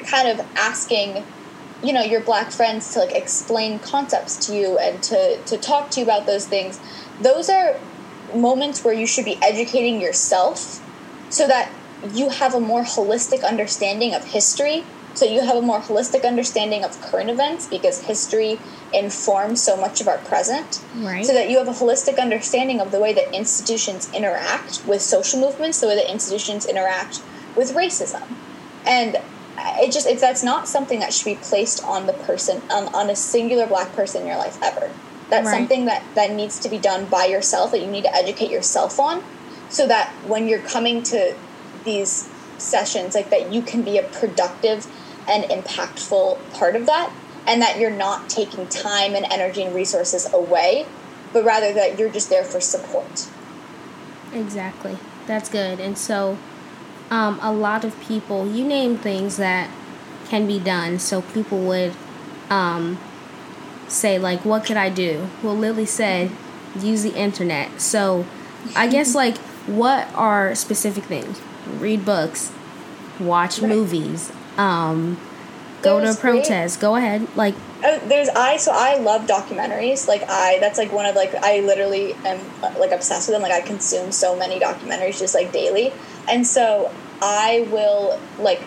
[0.06, 1.24] kind of asking
[1.84, 5.90] you know your black friends to like explain concepts to you and to to talk
[5.92, 6.80] to you about those things
[7.22, 7.80] those are
[8.36, 10.82] moments where you should be educating yourself
[11.30, 11.72] so that
[12.14, 14.84] you have a more holistic understanding of history
[15.16, 18.60] so you have a more holistic understanding of current events because history
[18.94, 21.26] informs so much of our present right.
[21.26, 25.40] so that you have a holistic understanding of the way that institutions interact with social
[25.40, 27.22] movements the way that institutions interact
[27.56, 28.24] with racism.
[28.86, 29.18] And
[29.58, 33.10] it just if that's not something that should be placed on the person on, on
[33.10, 34.92] a singular black person in your life ever
[35.34, 35.58] that's right.
[35.58, 39.00] something that that needs to be done by yourself that you need to educate yourself
[39.00, 39.24] on
[39.70, 41.36] so that when you're coming to
[41.84, 44.88] these sessions like that you can be a productive
[45.28, 47.12] and impactful part of that
[47.48, 50.86] and that you're not taking time and energy and resources away
[51.34, 53.28] but rather that you're just there for support.
[54.32, 54.98] Exactly.
[55.26, 55.80] That's good.
[55.80, 56.38] And so
[57.10, 59.70] um, a lot of people you name things that
[60.30, 61.00] can be done.
[61.00, 61.94] So people would
[62.50, 63.00] um,
[63.94, 65.28] say like what could i do?
[65.42, 66.32] Well lily said
[66.80, 67.82] use the internet.
[67.82, 68.26] So
[68.76, 71.42] i guess like what are specific things?
[71.80, 72.52] Read books
[73.20, 73.70] watch right.
[73.70, 75.20] movies um,
[75.82, 76.80] go there's to a protest.
[76.80, 80.08] Great, go ahead like uh, there's i so i love documentaries.
[80.08, 82.40] Like i that's like one of like i literally am
[82.80, 83.42] like obsessed with them.
[83.42, 85.92] Like i consume so many documentaries just like daily.
[86.30, 88.62] And so i will like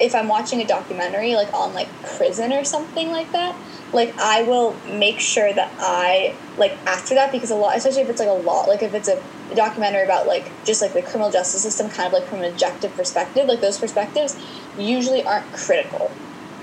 [0.00, 3.54] if i'm watching a documentary like on like prison or something like that
[3.92, 8.10] like I will make sure that I like after that because a lot, especially if
[8.10, 9.20] it's like a lot, like if it's a
[9.54, 12.94] documentary about like just like the criminal justice system, kind of like from an objective
[12.94, 14.36] perspective, like those perspectives
[14.78, 16.10] usually aren't critical,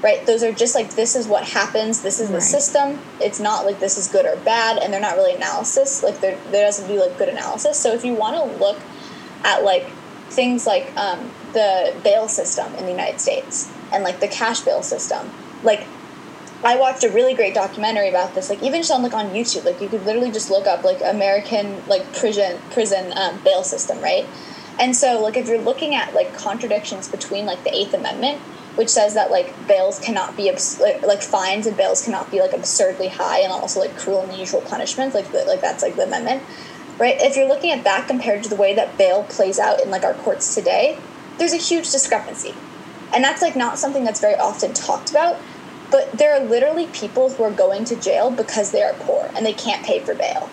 [0.01, 0.25] right?
[0.25, 2.35] Those are just like this is what happens, this is right.
[2.35, 2.99] the system.
[3.19, 6.03] It's not like this is good or bad, and they're not really analysis.
[6.03, 7.77] Like there, there doesn't be like good analysis.
[7.77, 8.79] So if you want to look
[9.43, 9.85] at like
[10.29, 14.81] things like um, the bail system in the United States and like the cash bail
[14.81, 15.29] system,
[15.63, 15.85] like
[16.63, 18.49] I watched a really great documentary about this.
[18.49, 20.99] Like even just on like on YouTube, like you could literally just look up like
[21.03, 24.25] American like prison prison um, bail system, right?
[24.79, 28.39] And so like if you're looking at like contradictions between like the Eighth Amendment,
[28.75, 32.53] which says that like bails cannot be abs- like fines and bails cannot be like
[32.53, 36.03] absurdly high and also like cruel and unusual punishments, like the, like that's like the
[36.03, 36.41] amendment,
[36.97, 37.15] right?
[37.19, 40.03] If you're looking at that compared to the way that bail plays out in like
[40.03, 40.99] our courts today,
[41.37, 42.55] there's a huge discrepancy,
[43.13, 45.37] and that's like not something that's very often talked about
[45.91, 49.45] but there are literally people who are going to jail because they are poor and
[49.45, 50.49] they can't pay for bail,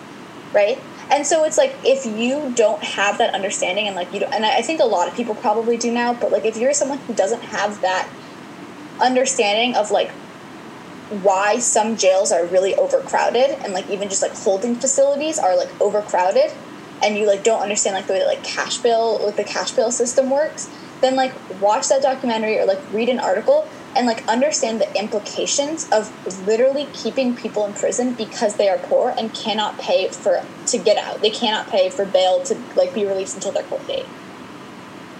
[0.53, 0.79] right?
[1.11, 4.45] and so it's like if you don't have that understanding and like you don't and
[4.45, 7.13] i think a lot of people probably do now but like if you're someone who
[7.13, 8.09] doesn't have that
[9.01, 10.09] understanding of like
[11.21, 15.69] why some jails are really overcrowded and like even just like holding facilities are like
[15.79, 16.51] overcrowded
[17.03, 19.71] and you like don't understand like the way that like cash bail like the cash
[19.71, 20.69] bail system works
[21.01, 25.89] then like watch that documentary or like read an article and like understand the implications
[25.89, 26.11] of
[26.45, 30.97] literally keeping people in prison because they are poor and cannot pay for to get
[30.97, 31.21] out.
[31.21, 34.05] They cannot pay for bail to like be released until their court date.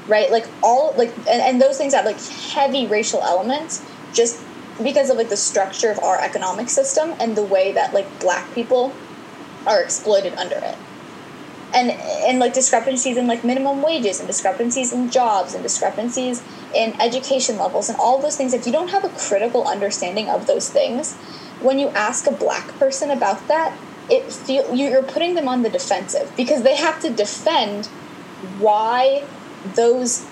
[0.08, 0.30] Right?
[0.30, 4.44] Like all like and, and those things have like heavy racial elements just
[4.84, 8.54] because of like the structure of our economic system and the way that like black
[8.54, 8.94] people
[9.66, 10.78] are exploited under it.
[11.74, 16.44] And and like discrepancies in like minimum wages and discrepancies in jobs and discrepancies
[16.76, 20.48] in education levels and all those things if you don't have a critical understanding of
[20.48, 21.16] those things
[21.62, 23.76] when you ask a black person about that
[24.10, 27.86] it feel you're putting them on the defensive because they have to defend
[28.60, 29.24] why
[29.76, 30.26] those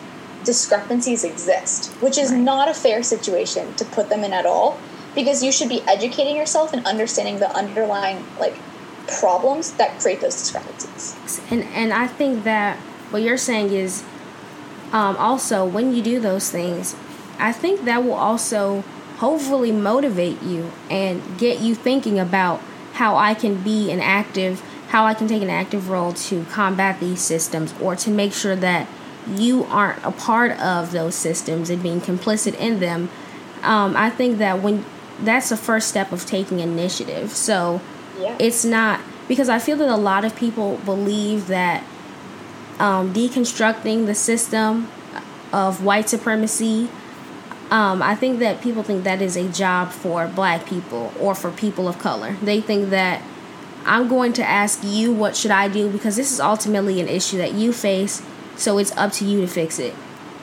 [0.44, 2.40] discrepancies exist which is right.
[2.40, 4.78] not a fair situation to put them in at all
[5.16, 8.56] because you should be educating yourself and understanding the underlying like
[9.08, 11.40] problems that create those discrepancies.
[11.50, 12.78] And and I think that
[13.12, 14.04] what you're saying is
[14.94, 16.96] um, also when you do those things,
[17.40, 18.84] I think that will also
[19.18, 22.62] hopefully motivate you and get you thinking about
[22.94, 27.00] how I can be an active, how I can take an active role to combat
[27.00, 28.88] these systems or to make sure that
[29.28, 33.10] you aren't a part of those systems and being complicit in them.
[33.62, 34.86] Um, I think that when
[35.20, 37.32] that's the first step of taking initiative.
[37.32, 37.82] So
[38.20, 38.36] yeah.
[38.40, 41.84] It's not because I feel that a lot of people believe that
[42.80, 44.90] um, deconstructing the system
[45.52, 46.90] of white supremacy.
[47.70, 51.52] Um, I think that people think that is a job for black people or for
[51.52, 52.34] people of color.
[52.42, 53.22] They think that
[53.86, 57.38] I'm going to ask you what should I do because this is ultimately an issue
[57.38, 58.22] that you face,
[58.56, 59.94] so it's up to you to fix it.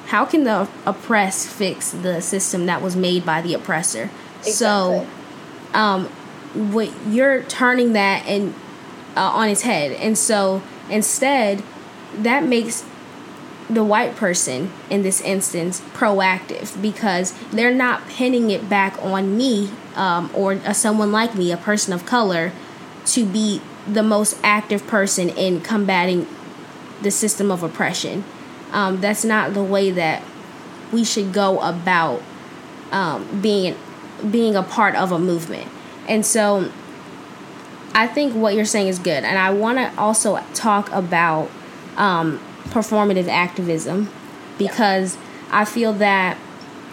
[0.06, 4.10] How can the oppressed fix the system that was made by the oppressor?
[4.40, 4.52] Exactly.
[4.52, 5.06] So,
[5.72, 6.06] um,
[6.54, 8.54] what you're turning that and
[9.16, 11.62] uh, on its head and so instead
[12.14, 12.84] that makes
[13.68, 19.70] the white person in this instance proactive because they're not pinning it back on me
[19.94, 22.52] um, or uh, someone like me a person of color
[23.06, 26.26] to be the most active person in combating
[27.02, 28.24] the system of oppression
[28.72, 30.22] um, that's not the way that
[30.92, 32.20] we should go about
[32.90, 33.76] um, being
[34.30, 35.68] being a part of a movement
[36.08, 36.70] and so
[37.94, 39.24] I think what you're saying is good.
[39.24, 41.50] And I want to also talk about
[42.00, 42.40] um,
[42.70, 44.08] performative activism
[44.58, 45.16] because
[45.50, 46.38] I feel that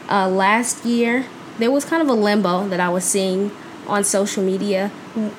[0.10, 1.26] uh, last year
[1.58, 3.52] there was kind of a limbo that I was seeing
[3.88, 4.92] on social media.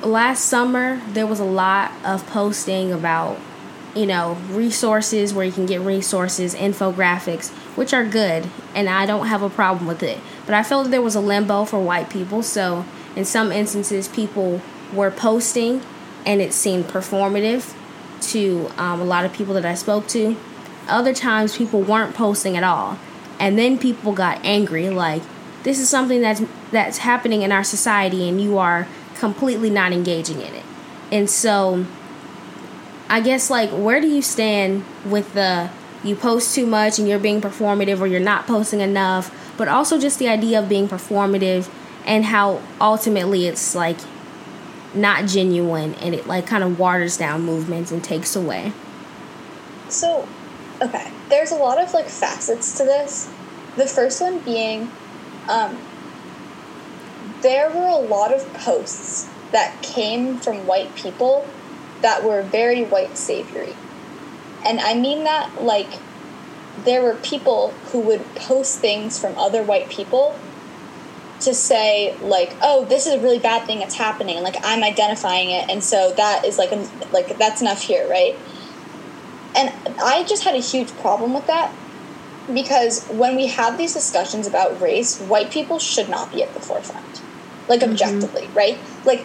[0.02, 3.38] Last summer, there was a lot of posting about,
[3.94, 9.26] you know, resources where you can get resources, infographics, which are good, and I don't
[9.26, 10.18] have a problem with it.
[10.46, 14.08] But I felt that there was a limbo for white people, so in some instances,
[14.08, 14.62] people
[14.94, 15.82] were posting
[16.24, 17.74] and it seemed performative
[18.20, 20.36] to um, a lot of people that I spoke to.
[20.88, 22.98] Other times, people weren't posting at all.
[23.38, 25.22] And then people got angry, like,
[25.62, 30.40] this is something that's, that's happening in our society and you are completely not engaging
[30.40, 30.64] in it.
[31.12, 31.84] And so,
[33.08, 35.70] I guess, like, where do you stand with the
[36.04, 39.98] you post too much and you're being performative or you're not posting enough, but also
[39.98, 41.68] just the idea of being performative
[42.06, 43.98] and how ultimately it's like
[44.94, 48.72] not genuine and it like kind of waters down movements and takes away.
[49.88, 50.28] So,
[50.80, 53.30] okay, there's a lot of like facets to this.
[53.76, 54.90] The first one being
[55.48, 55.78] um,
[57.42, 61.46] there were a lot of posts that came from white people
[62.02, 63.74] that were very white saviory.
[64.64, 65.98] And I mean that like
[66.84, 70.38] there were people who would post things from other white people
[71.40, 75.50] to say like oh this is a really bad thing that's happening like i'm identifying
[75.50, 78.36] it and so that is like a, like that's enough here right
[79.56, 81.72] and i just had a huge problem with that
[82.52, 86.60] because when we have these discussions about race white people should not be at the
[86.60, 87.22] forefront
[87.68, 87.92] like mm-hmm.
[87.92, 88.58] objectively mm-hmm.
[88.58, 89.20] right like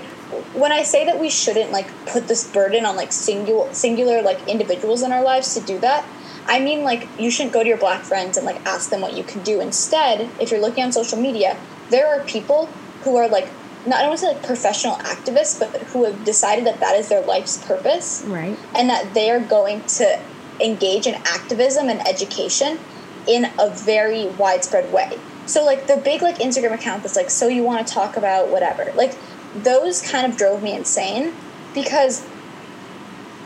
[0.54, 4.48] when i say that we shouldn't like put this burden on like singular singular like
[4.48, 6.06] individuals in our lives to do that
[6.46, 9.14] I mean, like, you shouldn't go to your black friends and, like, ask them what
[9.14, 9.62] you can do.
[9.62, 11.58] Instead, if you're looking on social media,
[11.90, 12.68] there are people
[13.04, 13.50] who are like
[13.86, 16.96] not I don't want to say like professional activists, but who have decided that that
[16.96, 18.58] is their life's purpose, right?
[18.76, 20.20] And that they are going to
[20.62, 22.80] engage in activism and education
[23.28, 25.20] in a very widespread way.
[25.46, 28.48] So like the big like Instagram account that's like, so you want to talk about
[28.50, 29.18] whatever, like
[29.56, 31.34] those kind of drove me insane
[31.74, 32.26] because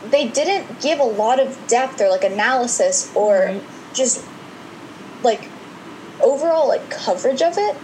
[0.04, 3.62] they didn't give a lot of depth or like analysis or Right.
[3.92, 4.24] just
[5.24, 5.48] like
[6.22, 7.76] overall like coverage of it.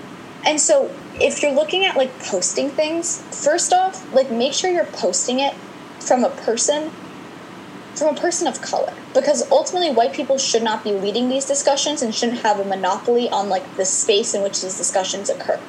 [0.47, 4.85] And so if you're looking at like posting things, first off, like make sure you're
[4.85, 5.55] posting it
[6.01, 6.91] from a person
[7.95, 12.03] from a person of color because ultimately white people should not be leading these discussions
[12.03, 15.61] and shouldn't have a monopoly on like the space in which these discussions occur.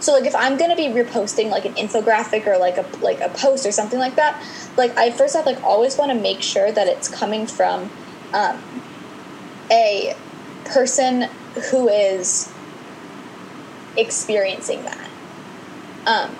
[0.00, 3.28] So like if I'm gonna be reposting like an infographic or like a like a
[3.28, 4.44] post or something like that,
[4.76, 7.90] like I first off like always want to make sure that it's coming from
[8.32, 8.60] um,
[9.70, 10.16] a
[10.64, 11.22] person
[11.70, 12.52] who is
[13.98, 15.10] experiencing that.
[16.06, 16.36] Um,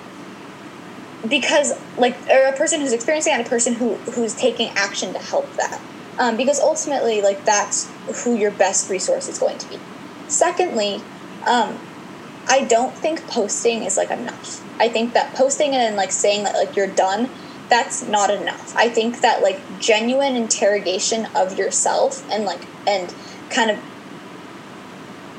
[1.27, 5.19] because like or a person who's experiencing that, a person who who's taking action to
[5.19, 5.81] help that.
[6.17, 7.89] Um, because ultimately like that's
[8.23, 9.79] who your best resource is going to be.
[10.27, 11.01] Secondly,
[11.47, 11.77] um,
[12.47, 14.65] I don't think posting is like enough.
[14.79, 17.29] I think that posting and like saying that like you're done,
[17.69, 18.75] that's not enough.
[18.75, 23.13] I think that like genuine interrogation of yourself and like and
[23.49, 23.79] kind of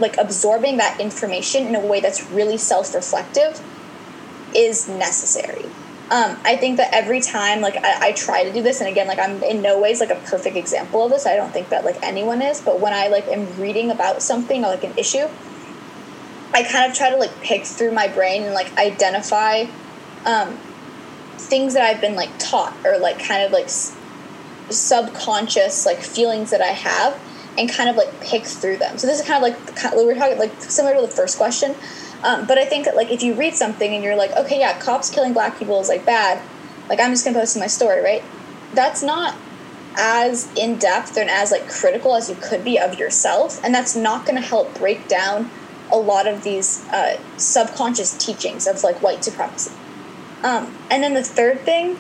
[0.01, 3.61] like absorbing that information in a way that's really self-reflective
[4.55, 5.65] is necessary.
[6.11, 9.07] Um, I think that every time, like I, I try to do this, and again,
[9.07, 11.25] like I'm in no ways like a perfect example of this.
[11.25, 14.65] I don't think that like anyone is, but when I like am reading about something
[14.65, 15.29] or like an issue,
[16.53, 19.67] I kind of try to like pick through my brain and like identify
[20.27, 20.59] um,
[21.39, 23.69] things that I've been like taught or like kind of like
[24.69, 27.21] subconscious like feelings that I have
[27.61, 28.97] and kind of like pick through them.
[28.97, 31.75] So this is kind of like we were talking like similar to the first question,
[32.25, 34.79] um, but I think that like if you read something and you're like, okay, yeah,
[34.81, 36.43] cops killing black people is like bad,
[36.89, 38.25] like I'm just gonna post in my story, right?
[38.73, 39.37] That's not
[39.97, 43.95] as in depth and as like critical as you could be of yourself, and that's
[43.95, 45.51] not gonna help break down
[45.93, 49.73] a lot of these uh, subconscious teachings of like white supremacy.
[50.43, 51.99] Um, and then the third thing,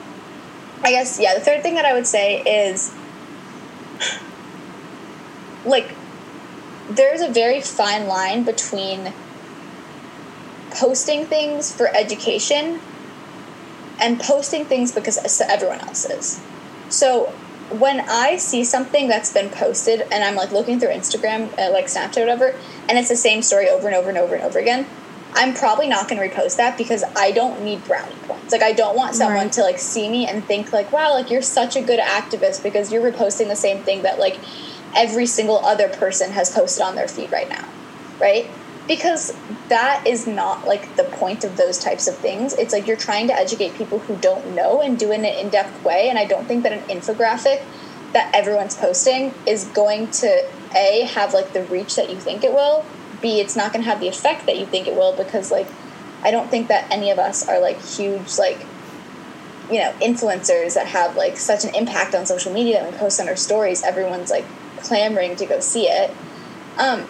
[0.82, 2.94] I guess, yeah, the third thing that I would say is
[5.64, 5.94] like
[6.88, 9.12] there's a very fine line between
[10.72, 12.80] posting things for education
[14.00, 16.40] and posting things because so everyone else is.
[16.88, 17.26] So
[17.70, 21.86] when I see something that's been posted and I'm like looking through Instagram, uh, like
[21.86, 22.54] Snapchat, or whatever,
[22.88, 24.86] and it's the same story over and over and over and over again,
[25.34, 28.50] I'm probably not going to repost that because I don't need brownie points.
[28.50, 29.52] Like I don't want someone Right.
[29.52, 32.90] to like see me and think like, wow, like you're such a good activist because
[32.92, 34.40] you're reposting the same thing that like
[34.96, 37.68] every single other person has posted on their feed right now,
[38.20, 38.48] right?
[38.88, 39.36] Because
[39.68, 42.54] that is not like the point of those types of things.
[42.54, 45.38] It's like you're trying to educate people who don't know and do it in an
[45.38, 46.08] in depth way.
[46.08, 47.62] And I don't think that an infographic
[48.12, 52.52] that everyone's posting is going to A, have like the reach that you think it
[52.52, 52.84] will,
[53.20, 55.68] B, it's not going to have the effect that you think it will because like
[56.22, 58.58] I don't think that any of us are like huge like
[59.70, 63.20] you know influencers that have like such an impact on social media when we post
[63.20, 64.44] on our stories everyone's like
[64.82, 66.10] clamoring to go see it.
[66.78, 67.06] Um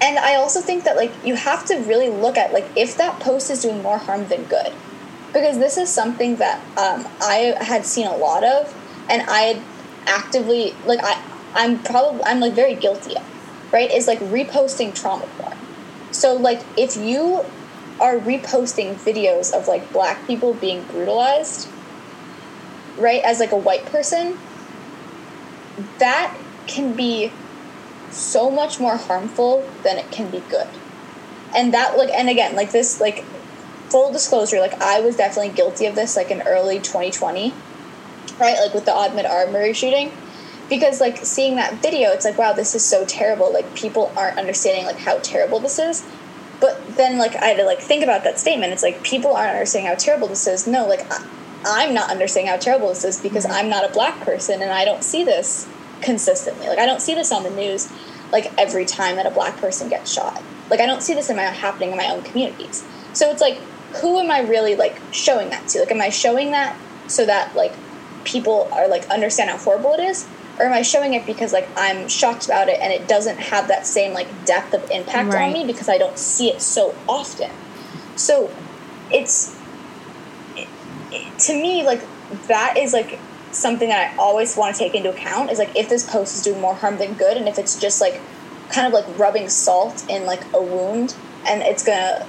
[0.00, 3.18] and i also think that like you have to really look at like if that
[3.20, 4.72] post is doing more harm than good.
[5.32, 8.74] Because this is something that um, i had seen a lot of
[9.08, 9.62] and i had
[10.06, 11.22] actively like i
[11.54, 13.22] i'm probably i'm like very guilty of
[13.74, 13.90] right?
[13.90, 15.58] Is like reposting trauma porn.
[16.12, 17.44] So like if you
[18.00, 21.68] are reposting videos of like black people being brutalized
[22.96, 24.38] right as like a white person
[25.98, 26.36] that
[26.66, 27.32] can be
[28.10, 30.68] so much more harmful than it can be good.
[31.54, 33.24] And that like and again like this like
[33.90, 37.52] full disclosure like i was definitely guilty of this like in early 2020
[38.38, 38.58] right?
[38.58, 40.12] Like with the Ahmaud Arbery shooting.
[40.68, 43.52] Because like seeing that video it's like wow this is so terrible.
[43.52, 46.04] Like people aren't understanding like how terrible this is.
[46.60, 48.72] But then like i had to like think about that statement.
[48.72, 50.66] It's like people aren't understanding how terrible this is.
[50.66, 51.24] No like I,
[51.66, 53.54] i'm not understanding how terrible this is because mm-hmm.
[53.54, 55.66] i'm not a black person and i don't see this
[56.04, 56.68] consistently.
[56.68, 57.90] Like i don't see this on the news
[58.32, 60.42] like every time that a black person gets shot.
[60.70, 62.84] Like i don't see this in my happening in my own communities.
[63.12, 63.58] So it's like
[64.00, 65.80] who am i really like showing that to?
[65.80, 66.76] Like am i showing that
[67.08, 67.72] so that like
[68.24, 70.26] people are like understand how horrible it is?
[70.58, 73.68] Or am i showing it because like i'm shocked about it and it doesn't have
[73.68, 75.46] that same like depth of impact Right.
[75.48, 77.50] on me because i don't see it so often?
[78.16, 78.50] So
[79.10, 79.54] it's
[80.56, 80.68] it,
[81.12, 82.00] it- to me like
[82.48, 83.18] that is like
[83.54, 86.42] something that i always want to take into account is like if this post is
[86.42, 88.20] doing more harm than good and if it's just like
[88.70, 91.14] kind of like rubbing salt in like a wound
[91.46, 92.26] and it's gonna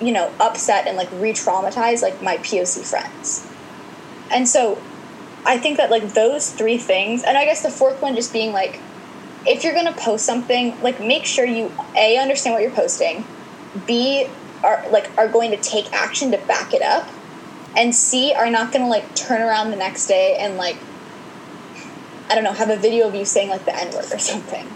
[0.00, 3.46] you know upset and like re-traumatize like my poc friends.
[4.30, 4.80] And so
[5.44, 8.52] I think that like those three things, and I guess the fourth one just being
[8.52, 8.80] like,
[9.46, 13.24] if you're gonna post something, like make sure you a understand what you're posting,
[13.86, 14.28] b
[14.62, 17.08] are like are going to take action to back it up,
[17.76, 20.76] and c are not gonna like turn around the next day and like
[22.32, 24.66] I don't know, have a video of you saying like the N word or something,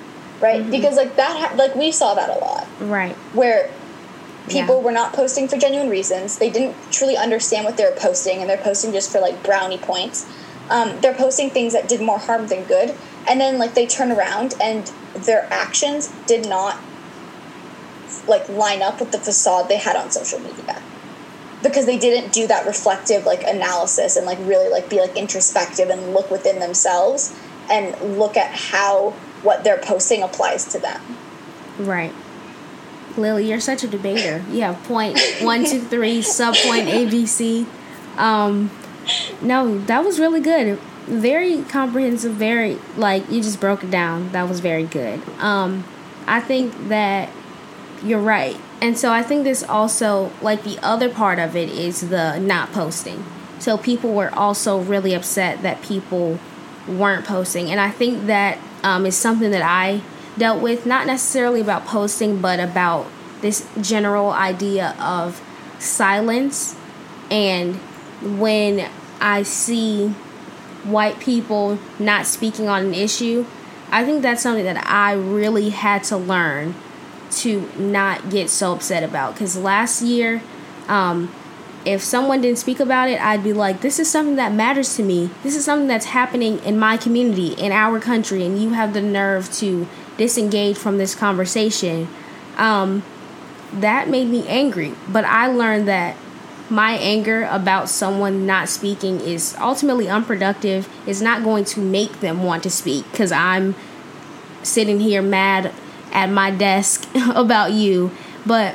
[0.40, 0.60] right?
[0.60, 0.70] Mm-hmm.
[0.70, 3.14] Because like that, ha- like we saw that a lot, right?
[3.32, 3.72] Where
[4.46, 4.82] people yeah.
[4.82, 6.36] were not posting for genuine reasons.
[6.36, 9.78] They didn't truly understand what they were posting, and they're posting just for like brownie
[9.78, 10.26] points.
[10.68, 12.94] Um, they're posting things that did more harm than good,
[13.26, 16.78] and then like they turn around and their actions did not
[18.28, 20.82] like line up with the facade they had on social media
[21.68, 25.88] because they didn't do that reflective like analysis and like really like be like introspective
[25.88, 27.34] and look within themselves
[27.70, 29.10] and look at how
[29.42, 31.00] what they're posting applies to them.
[31.78, 32.12] Right.
[33.16, 34.44] Lily you're such a debater.
[34.50, 37.66] You have point one two three sub point abc
[38.18, 38.70] um
[39.40, 40.78] no that was really good.
[41.06, 44.32] Very comprehensive very like you just broke it down.
[44.32, 45.22] That was very good.
[45.38, 45.84] Um
[46.28, 47.30] i think that
[48.02, 52.10] you're right and so I think this also, like the other part of it, is
[52.10, 53.24] the not posting.
[53.58, 56.38] So people were also really upset that people
[56.86, 57.70] weren't posting.
[57.70, 60.02] And I think that um, is something that I
[60.36, 63.06] dealt with, not necessarily about posting, but about
[63.40, 65.42] this general idea of
[65.78, 66.76] silence.
[67.30, 67.76] And
[68.38, 70.08] when I see
[70.84, 73.46] white people not speaking on an issue,
[73.90, 76.74] I think that's something that I really had to learn
[77.30, 79.34] to not get so upset about.
[79.34, 80.42] Because last year,
[80.88, 81.32] um,
[81.84, 85.02] if someone didn't speak about it, I'd be like, this is something that matters to
[85.02, 85.30] me.
[85.42, 89.02] This is something that's happening in my community, in our country, and you have the
[89.02, 92.08] nerve to disengage from this conversation.
[92.56, 93.02] Um,
[93.72, 94.94] that made me angry.
[95.08, 96.16] But I learned that
[96.68, 102.42] my anger about someone not speaking is ultimately unproductive, it's not going to make them
[102.42, 103.76] want to speak because I'm
[104.62, 105.72] sitting here mad
[106.16, 108.10] at my desk about you,
[108.44, 108.74] but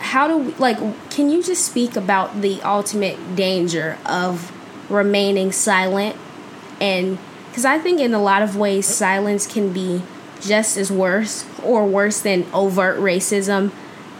[0.00, 0.78] how do we, like
[1.10, 4.52] can you just speak about the ultimate danger of
[4.90, 6.16] remaining silent
[6.80, 10.02] and because I think in a lot of ways silence can be
[10.40, 13.72] just as worse or worse than overt racism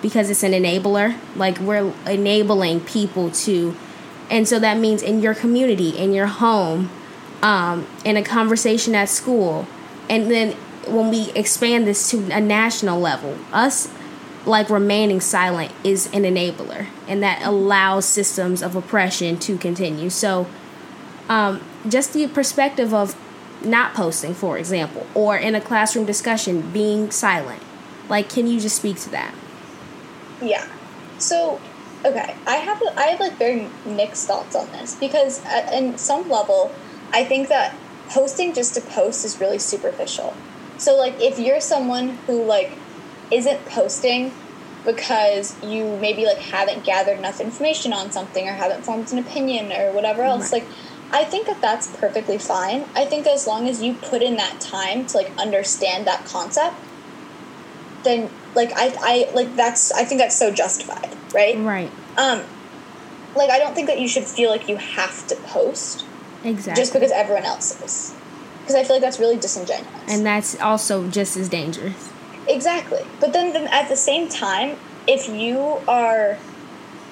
[0.03, 1.19] because it's an enabler.
[1.35, 3.77] Like we're enabling people to,
[4.31, 6.91] and so that means in your community, in your home,
[7.43, 9.67] um, in a conversation at school,
[10.09, 10.57] and then
[10.89, 13.89] when we expand this to a national level, us
[14.45, 20.09] like remaining silent is an enabler and that allows systems of oppression to continue.
[20.09, 20.47] So,
[21.29, 23.17] um, just the perspective of
[23.65, 27.63] not posting, for example, or in a classroom discussion, being silent.
[28.09, 29.35] Like, can you just speak to that?
[30.41, 30.69] Yeah.
[31.19, 31.61] So,
[32.05, 36.29] okay, I have I have like very mixed thoughts on this because at in some
[36.29, 36.73] level,
[37.13, 37.75] I think that
[38.09, 40.35] posting just to post is really superficial.
[40.79, 42.73] So like if you're someone who like
[43.31, 44.33] isn't posting
[44.85, 49.73] because you maybe like haven't gathered enough information on something or haven't formed an opinion
[49.73, 50.63] or whatever else right.
[50.63, 50.73] like
[51.13, 52.85] I think that that's perfectly fine.
[52.97, 56.75] I think as long as you put in that time to like understand that concept
[58.03, 61.57] then like I I like that's I think that's so justified, right?
[61.59, 61.91] Right.
[62.17, 62.43] Um
[63.37, 66.05] like I don't think that you should feel like you have to post
[66.45, 68.15] exactly just because everyone else is
[68.67, 69.89] because I feel like that's really disingenuous.
[70.09, 72.11] And that's also just as dangerous.
[72.49, 73.07] Exactly.
[73.21, 76.37] But then, then at the same time, if you are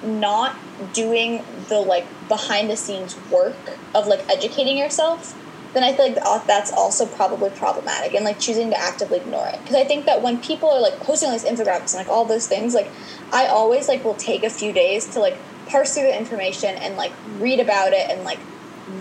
[0.03, 0.57] not
[0.93, 3.55] doing the like behind the scenes work
[3.95, 5.41] of like educating yourself,
[5.75, 9.61] then I feel like that's also probably problematic and like choosing to actively ignore it.
[9.61, 12.25] Because I think that when people are like posting all these infographics and like all
[12.25, 12.91] those things, like
[13.33, 15.37] I always like will take a few days to like
[15.69, 18.41] parse through the information and like read about it and like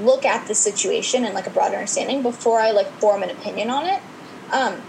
[0.02, 3.70] look at the situation and like a broader understanding before I like form an opinion
[3.70, 4.02] on it.
[4.52, 4.82] Um,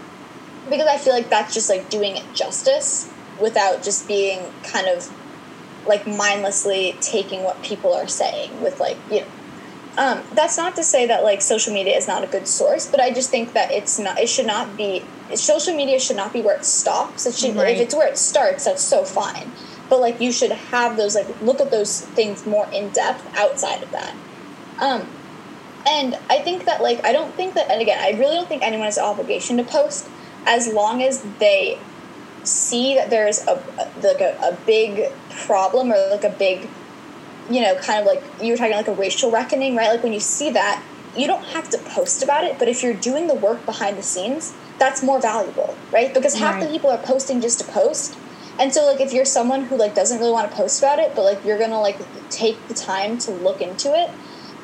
[0.69, 5.11] because I feel like that's just like doing it justice without just being kind of
[5.87, 9.27] like mindlessly taking what people are saying with like you know
[9.97, 12.99] um, that's not to say that like social media is not a good source but
[12.99, 15.03] i just think that it's not it should not be
[15.35, 17.75] social media should not be where it stops it should right.
[17.75, 19.51] if it's where it starts that's so fine
[19.89, 23.83] but like you should have those like look at those things more in depth outside
[23.83, 24.15] of that
[24.79, 25.07] um,
[25.87, 28.63] and I think that like I don't think that and again I really don't think
[28.63, 30.07] anyone has an obligation to post
[30.45, 31.79] as long as they
[32.43, 33.53] see that there's a
[34.03, 35.11] like a, a big
[35.45, 36.67] problem or like a big
[37.49, 39.89] you know kind of like you were talking like a racial reckoning right?
[39.89, 40.83] Like when you see that
[41.15, 44.03] you don't have to post about it but if you're doing the work behind the
[44.03, 46.13] scenes that's more valuable right?
[46.13, 46.65] Because half right.
[46.65, 48.17] the people are posting just to post.
[48.57, 51.13] And so like if you're someone who like doesn't really want to post about it
[51.15, 51.99] but like you're gonna like
[52.29, 54.09] take the time to look into it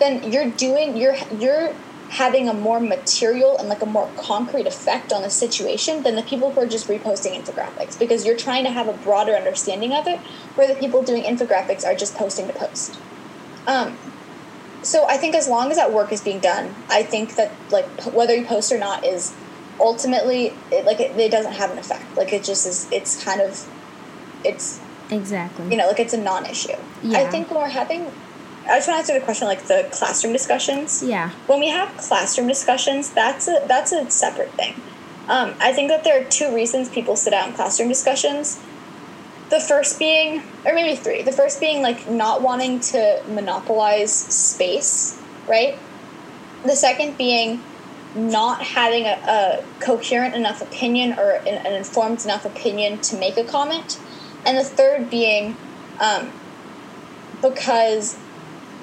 [0.02, 1.74] then you're doing you're you're
[2.10, 6.24] having a more material and like a more concrete effect on the situation than the
[6.24, 10.06] people who are just reposting infographics because you're trying to have a broader understanding of
[10.08, 10.20] it
[10.56, 13.00] where the people doing infographics are just posting to post
[13.68, 13.98] um,
[14.84, 17.86] so I think as long as that work is being done, I think that like
[18.14, 19.34] whether you post or not is
[19.80, 22.18] ultimately it, like it, it doesn't have an effect.
[22.18, 22.88] Like it just is.
[22.92, 23.70] It's kind of
[24.44, 24.80] it's
[25.12, 26.74] exactly you know like it's a non-issue.
[27.04, 27.20] Yeah.
[27.20, 28.12] I think when we're having,
[28.68, 31.04] I just want to answer the question like the classroom discussions.
[31.04, 34.76] yeah When we have classroom discussions, that's a that's a separate thing.
[35.28, 38.60] Um, I think that there are two reasons people sit out in classroom discussions.
[39.50, 41.22] The first being, or maybe three.
[41.24, 45.78] The first being like not wanting to monopolize space, right?
[46.64, 47.62] The second being
[48.16, 53.38] not having a, a coherent enough opinion or an, an informed enough opinion to make
[53.38, 54.00] a comment.
[54.46, 55.56] And the third being
[56.00, 56.32] um,
[57.42, 58.18] because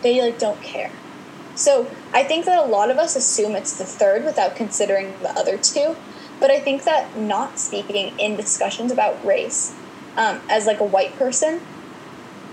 [0.03, 0.91] they like don't care.
[1.55, 5.31] So I think that a lot of us assume it's the third without considering the
[5.31, 5.97] other two.
[6.41, 9.75] But I think that not speaking in discussions about race
[10.17, 11.61] um, as like a white person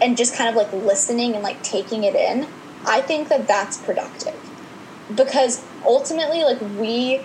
[0.02, 2.48] and just kind of like listening and like taking it in,
[2.86, 4.36] I think that that's productive
[5.14, 7.22] because ultimately, like we,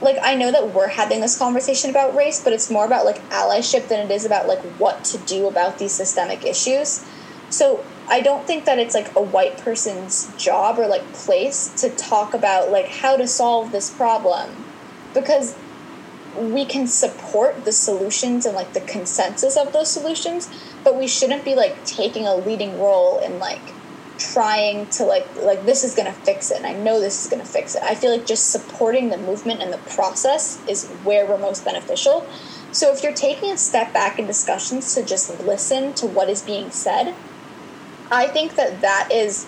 [0.00, 3.22] like I know that we're having this conversation about race, but it's more about like
[3.28, 7.04] allyship than it is about like what to do about these systemic issues.
[7.50, 11.90] So I don't think that it's like a white person's job or like place to
[11.90, 14.64] talk about like how to solve this problem.
[15.14, 15.56] Because
[16.36, 20.48] we can support the solutions and like the consensus of those solutions
[20.84, 23.60] but we shouldn't be like taking a leading role in like
[24.18, 27.30] trying to like like this is going to fix it and i know this is
[27.30, 27.82] going to fix it.
[27.82, 32.26] I feel like just supporting the movement and the process is where we're most beneficial.
[32.72, 36.42] So if you're taking a step back in discussions to just listen to what is
[36.42, 37.14] being said
[38.10, 39.46] i think that that is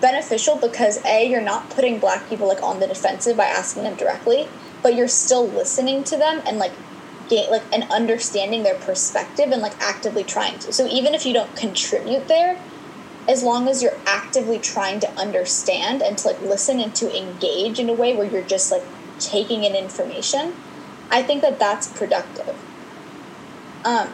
[0.00, 3.94] beneficial because a you're not putting black people like on the defensive by asking them
[3.94, 4.48] directly
[4.82, 6.72] but you're still listening to them and like
[7.30, 10.72] like and understanding their perspective and like actively trying to.
[10.72, 12.58] So even if you don't contribute there
[13.28, 17.78] as long as you're actively trying to understand and to like listen and to engage
[17.78, 18.82] in a way where you're just like
[19.18, 20.54] taking in information
[21.10, 22.54] i think that that's productive.
[23.84, 24.10] Um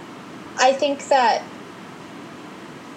[0.58, 1.42] i think that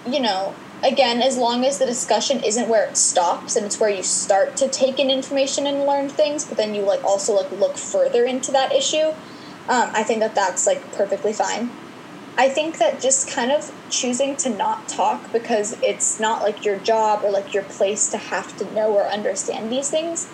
[0.08, 3.90] you know again as long as the discussion isn't where it stops and it's where
[3.90, 7.52] you start to take in information and learn things but then you like also like
[7.52, 9.08] look further into that issue
[9.70, 11.70] um, i think that that's like perfectly fine.
[12.36, 16.80] I think that just kind of choosing to not talk because it's not like your
[16.80, 20.28] job or like your place to have to know or understand these things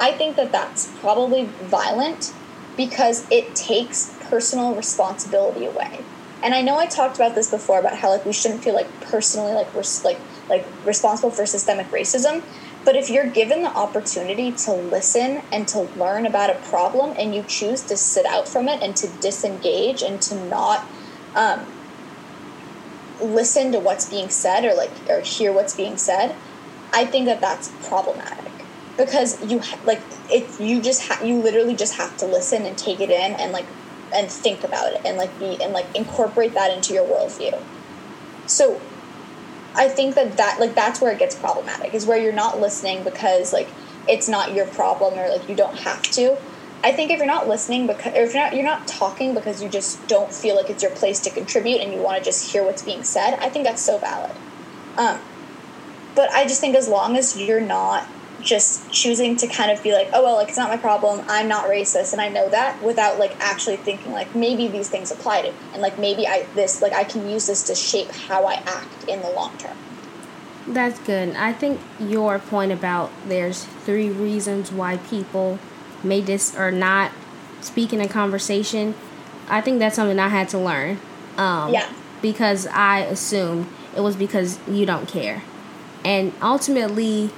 [0.00, 2.34] i think that that's probably violent
[2.76, 6.04] because it takes personal responsibility away
[6.44, 9.00] and I know I talked about this before about how like we shouldn't feel like
[9.00, 10.20] personally like we're like
[10.50, 12.42] like responsible for systemic racism.
[12.84, 17.34] But if you're given the opportunity to listen and to learn about a problem, and
[17.34, 20.86] you choose to sit out from it and to disengage and to not
[21.34, 21.72] um,
[23.22, 26.36] listen to what's being said or like or hear what's being said,
[26.92, 28.66] I think that that's problematic
[28.98, 30.60] because you ha- like it.
[30.60, 33.68] You just ha- you literally just have to listen and take it in and like
[34.14, 37.60] and think about it and like be and like incorporate that into your worldview.
[38.46, 38.80] So
[39.74, 43.02] I think that that like that's where it gets problematic is where you're not listening
[43.02, 43.68] because like
[44.08, 46.36] it's not your problem or like you don't have to.
[46.82, 49.62] I think if you're not listening because or if you're not you're not talking because
[49.62, 52.52] you just don't feel like it's your place to contribute and you want to just
[52.52, 54.36] hear what's being said, I think that's so valid.
[54.96, 55.20] Um,
[56.14, 58.06] but I just think as long as you're not
[58.44, 61.24] just choosing to kind of be like, oh well, like it's not my problem.
[61.28, 65.10] I'm not racist, and I know that without like actually thinking like maybe these things
[65.10, 68.10] apply to me, and like maybe I this like I can use this to shape
[68.12, 69.76] how I act in the long term.
[70.66, 71.34] That's good.
[71.36, 75.58] I think your point about there's three reasons why people
[76.02, 77.12] may dis or not
[77.60, 78.94] speak in a conversation.
[79.48, 81.00] I think that's something I had to learn.
[81.36, 81.90] Um, Yeah.
[82.22, 85.42] Because I assumed it was because you don't care,
[86.02, 87.30] and ultimately,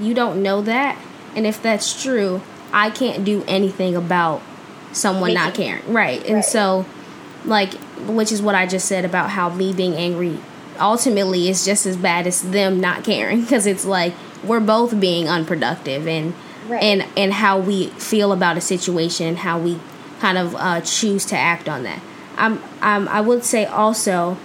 [0.00, 0.98] you don't know that.
[1.34, 2.40] And if that's true,
[2.72, 4.42] I can't do anything about
[4.92, 5.92] someone not caring.
[5.92, 6.24] Right.
[6.24, 6.44] And Right.
[6.44, 6.86] so,
[7.44, 7.74] like,
[8.06, 10.38] which is what I just said about how me being angry
[10.80, 14.12] ultimately is just as bad as them not caring because it's like
[14.44, 16.34] we're both being unproductive and
[16.68, 16.82] Right.
[16.82, 19.78] and and how we feel about a situation and how we
[20.20, 22.02] kind of uh, choose to act on that
[22.36, 24.36] I'm, I'm i would say also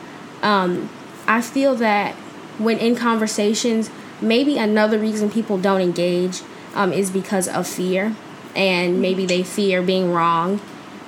[0.44, 0.88] um,
[1.28, 2.14] i feel that
[2.60, 3.90] when in conversations
[4.22, 6.42] maybe another reason people don't engage
[6.76, 8.16] um, is because of fear
[8.56, 10.60] and maybe they fear being wrong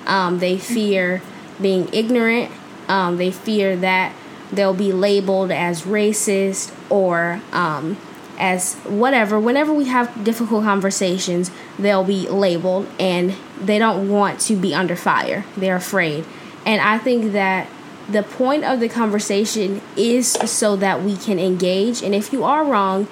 [0.06, 1.22] um, they fear
[1.62, 2.52] being ignorant
[2.88, 4.14] um, they fear that
[4.52, 7.98] they'll be labeled as racist or um,
[8.38, 9.40] as whatever.
[9.40, 14.96] Whenever we have difficult conversations, they'll be labeled and they don't want to be under
[14.96, 15.46] fire.
[15.56, 16.26] They're afraid.
[16.66, 17.68] And I think that
[18.10, 22.02] the point of the conversation is so that we can engage.
[22.02, 23.08] And if you are wrong,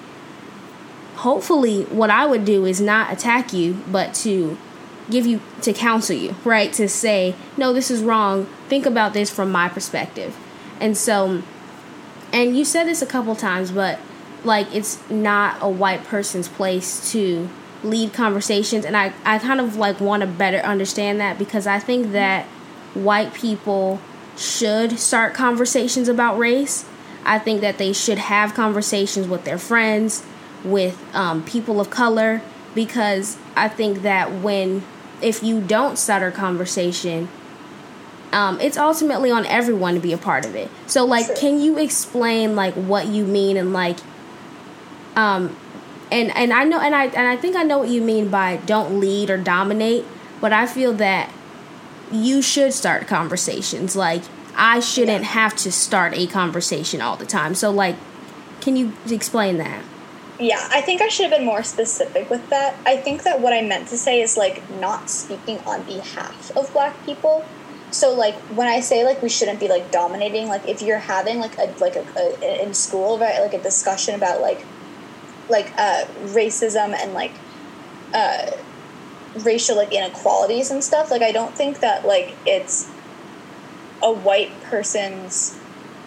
[1.15, 4.57] hopefully what I would do is not attack you, but to
[5.09, 6.71] give you to counsel you, right?
[6.73, 8.45] To say, no, this is wrong.
[8.67, 10.37] Think about this from my perspective.
[10.79, 11.43] And so,
[12.33, 13.99] and you said this a couple times, but
[14.43, 17.49] like it's not a white person's place to
[17.83, 18.85] lead conversations.
[18.85, 22.45] And I, I kind of like want to better understand that because I think that
[22.93, 23.99] white people
[24.37, 26.85] should start conversations about race.
[27.23, 30.25] I think that they should have conversations with their friends,
[30.63, 32.41] with um, people of color,
[32.73, 34.83] because I think that when
[35.21, 37.29] if you don't start a conversation,
[38.31, 40.69] um, it's ultimately on everyone to be a part of it.
[40.87, 43.99] So, like, can you explain like what you mean and like,
[45.15, 45.55] um,
[46.11, 48.57] and and I know and I and I think I know what you mean by
[48.57, 50.05] don't lead or dominate,
[50.39, 51.29] but I feel that
[52.11, 53.95] you should start conversations.
[53.95, 54.23] Like,
[54.55, 57.55] I shouldn't have to start a conversation all the time.
[57.55, 57.95] So, like,
[58.59, 59.83] can you explain that?
[60.39, 62.75] Yeah, I think I should have been more specific with that.
[62.85, 66.73] I think that what I meant to say is like not speaking on behalf of
[66.73, 67.45] black people.
[67.91, 71.37] So like when I say like we shouldn't be like dominating, like if you're having
[71.39, 74.65] like a like a, a in school right like a discussion about like
[75.47, 77.33] like uh racism and like
[78.15, 78.49] uh
[79.35, 82.89] racial like inequalities and stuff, like I don't think that like it's
[84.03, 85.57] a white person's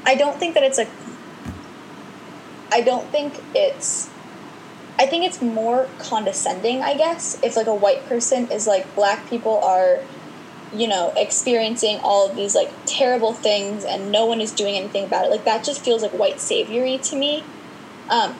[0.06, 0.86] I don't think that it's a
[2.72, 4.10] I don't think it's
[4.98, 9.28] I think it's more condescending, I guess, if like a white person is like black
[9.28, 10.00] people are
[10.72, 15.04] you know experiencing all of these like terrible things and no one is doing anything
[15.04, 15.30] about it.
[15.30, 17.44] Like that just feels like white saviory to me.
[18.10, 18.36] Um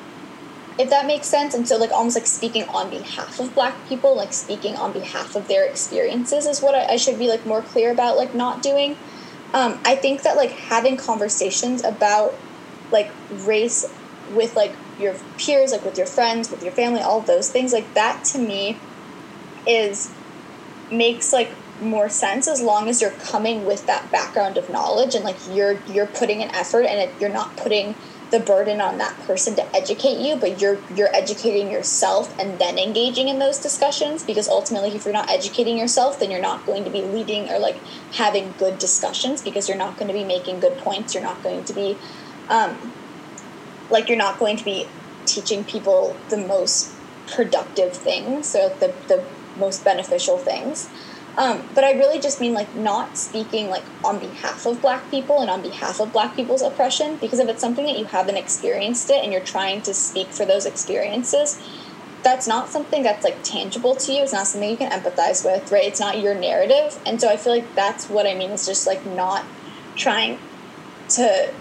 [0.79, 1.55] if that makes sense.
[1.55, 5.37] And so like almost like speaking on behalf of black people like speaking on behalf
[5.37, 8.62] of their experiences is what I, I should be like more clear about like not
[8.62, 8.97] doing.
[9.53, 12.35] Um i think that like having conversations about
[12.91, 13.87] like race
[14.33, 17.95] with like your peers, like with your friends, with your family, all those things, like
[17.95, 18.79] that to me
[19.66, 20.12] is
[20.91, 21.51] makes like
[21.81, 25.79] more sense as long as you're coming with that background of knowledge and like you're
[25.89, 27.95] you're putting an effort and it, you're not putting
[28.35, 32.76] the burden on that person to educate you but you're you're educating yourself and then
[32.78, 36.82] engaging in those discussions because ultimately if you're not educating yourself then you're not going
[36.82, 37.76] to be leading or like
[38.14, 41.14] having good discussions because you're not going to be making good points.
[41.14, 41.97] You're not going to be
[42.49, 42.93] um,
[43.89, 44.89] like you're not going to be
[45.26, 46.93] teaching people the most
[47.28, 49.24] productive things so the, the
[49.57, 50.91] most beneficial things
[51.37, 55.41] um, but i really just mean like not speaking like on behalf of black people
[55.41, 59.11] and on behalf of black people's oppression because if it's something that you haven't experienced
[59.11, 61.61] it and you're trying to speak for those experiences
[62.22, 64.22] that's not something that's like tangible to you.
[64.22, 65.85] It's not something you can empathize with right?
[65.85, 66.99] It's not your narrative.
[67.05, 69.45] And so i feel like that's what i mean is just like not
[69.95, 70.39] trying
[71.11, 71.53] to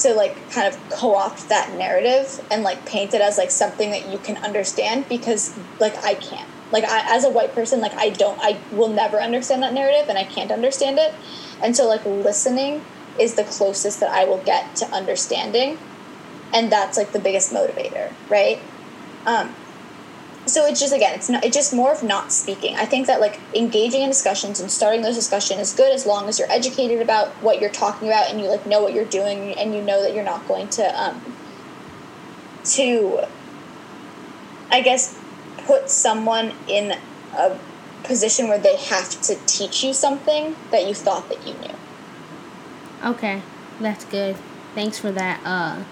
[0.00, 4.08] to like kind of co-opt that narrative and like paint it as like something that
[4.08, 6.48] you can understand because like I can't.
[6.72, 10.08] Like I, as a white person, like I don't, I will never understand that narrative
[10.08, 11.14] and I can't understand it.
[11.62, 12.84] And so like listening
[13.18, 15.78] is the closest that I will get to understanding,
[16.54, 18.60] and that's like the biggest motivator, right?
[19.26, 19.54] Um,
[20.46, 23.20] so it's just again it's not it's just more of not speaking i think that
[23.20, 27.00] like engaging in discussions and starting those discussions is good as long as you're educated
[27.00, 30.02] about what you're talking about and you like know what you're doing and you know
[30.02, 31.20] that you're not going to um
[32.64, 33.20] to
[34.70, 35.19] i guess
[35.66, 36.96] put someone in
[37.36, 37.58] a
[38.04, 41.74] position where they have to teach you something that you thought that you knew
[43.04, 43.42] okay
[43.80, 44.36] that's good
[44.74, 45.82] thanks for that uh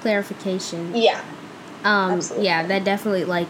[0.00, 1.20] clarification yeah
[1.84, 2.46] um Absolutely.
[2.46, 3.48] yeah that definitely like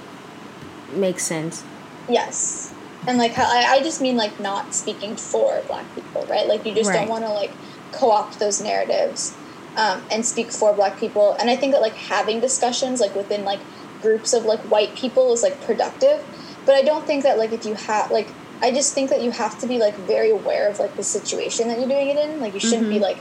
[0.97, 1.65] makes sense.
[2.09, 2.73] Yes.
[3.07, 6.47] And like I, I just mean like not speaking for black people, right?
[6.47, 7.01] Like you just right.
[7.01, 7.51] don't want to like
[7.93, 9.35] co-opt those narratives
[9.77, 11.35] um, and speak for black people.
[11.39, 13.61] And I think that like having discussions like within like
[14.05, 16.23] groups of like white people is like productive.
[16.67, 18.29] But I don't think that like if you have like
[18.63, 21.69] I just think that you have to be like very aware of like the situation
[21.69, 22.41] that you're doing it in.
[22.41, 22.93] Like you shouldn't mm-hmm.
[22.93, 23.19] be like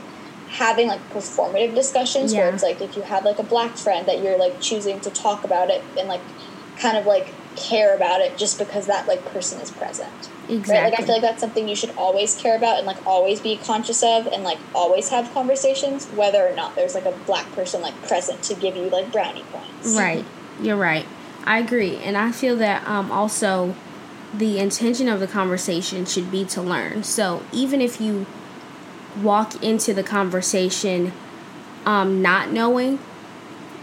[0.48, 2.40] having like performative discussions yeah.
[2.40, 5.10] where it's like if you have like a black friend that you're like choosing to
[5.10, 6.20] talk about it and like
[6.78, 10.30] kind of like care about it just because that like person is present.
[10.48, 10.74] Exactly.
[10.74, 10.90] Right?
[10.90, 13.56] Like I feel like that's something you should always care about and like always be
[13.56, 17.80] conscious of and like always have conversations, whether or not there's like a black person
[17.82, 19.96] like present to give you like brownie points.
[19.96, 20.24] Right.
[20.60, 21.06] You're right.
[21.44, 21.96] I agree.
[21.96, 23.74] And I feel that um also
[24.32, 27.04] the intention of the conversation should be to learn.
[27.04, 28.26] So even if you
[29.22, 31.12] walk into the conversation
[31.86, 32.98] um not knowing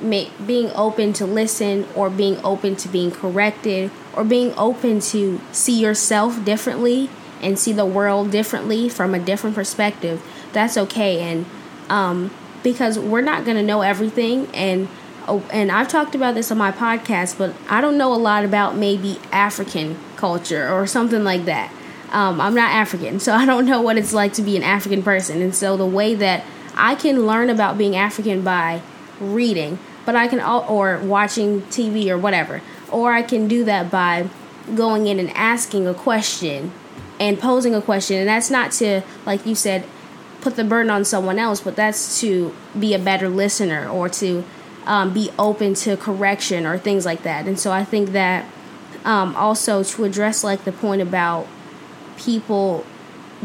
[0.02, 5.40] make, being open to listen or being open to being corrected or being open to
[5.52, 7.10] see yourself differently
[7.42, 10.22] and see the world differently from a different perspective
[10.54, 11.46] that's okay and
[11.90, 12.32] um,
[12.64, 14.88] because we're not going to know everything and
[15.28, 18.76] and I've talked about this on my podcast, but I don't know a lot about
[18.76, 21.72] maybe African culture or something like that.
[22.12, 25.04] Um, I'm not African, so I don't know what it's like to be an African
[25.04, 25.42] person.
[25.42, 26.44] And so the way that
[26.76, 28.82] I can learn about being African by
[29.20, 32.62] reading, but I can or watching TV or whatever,
[32.92, 34.28] or I can do that by
[34.76, 36.72] going in and asking a question
[37.20, 38.18] and posing a question.
[38.18, 39.86] And that's not to, like you said,
[40.42, 44.44] put the burden on someone else, but that's to be a better listener or to
[44.86, 47.48] um, be open to correction or things like that.
[47.48, 48.46] And so I think that
[49.06, 51.48] um, also to address like the point about
[52.18, 52.86] people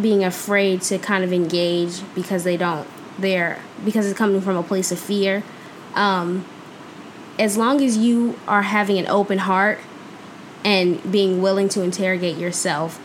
[0.01, 2.87] being afraid to kind of engage because they don't
[3.18, 5.43] they're because it's coming from a place of fear.
[5.95, 6.45] Um,
[7.39, 9.78] as long as you are having an open heart
[10.64, 13.01] and being willing to interrogate yourself,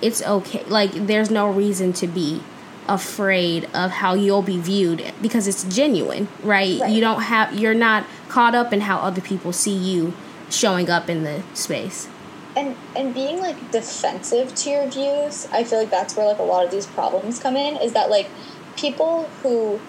[0.00, 0.64] it's okay.
[0.64, 2.42] Like there's no reason to be
[2.88, 6.80] afraid of how you'll be viewed because it's genuine, right?
[6.80, 6.90] right?
[6.90, 10.14] You don't have you're not caught up in how other people see you
[10.50, 12.08] showing up in the space.
[12.56, 16.42] And and being like defensive to your views, I feel like that's where like a
[16.42, 18.28] lot of these problems come in is that like
[18.76, 19.80] people who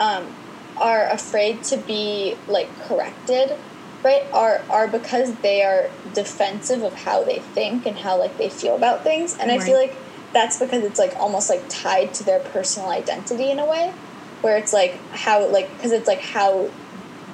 [0.00, 0.34] um,
[0.76, 3.56] are afraid to be like corrected
[4.02, 8.48] right are are because they are defensive of how they think and how like they
[8.48, 9.60] feel about things and right.
[9.60, 9.94] i feel like
[10.32, 13.92] that's because it's like almost like tied to their personal identity in a way
[14.40, 16.70] where it's like how like because it's like how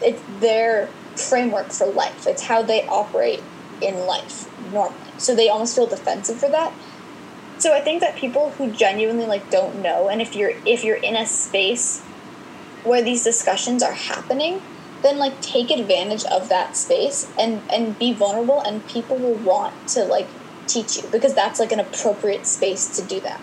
[0.03, 2.27] it's their framework for life.
[2.27, 3.43] It's how they operate
[3.81, 4.97] in life normally.
[5.19, 6.73] So they almost feel defensive for that.
[7.59, 10.97] So i think that people who genuinely like don't know and if you're if you're
[10.97, 12.01] in a space
[12.85, 14.63] where these discussions are happening
[15.03, 19.89] then like take advantage of that space and and be vulnerable and people will want
[19.89, 20.29] to like
[20.69, 23.41] teach you because that's like an appropriate space to do that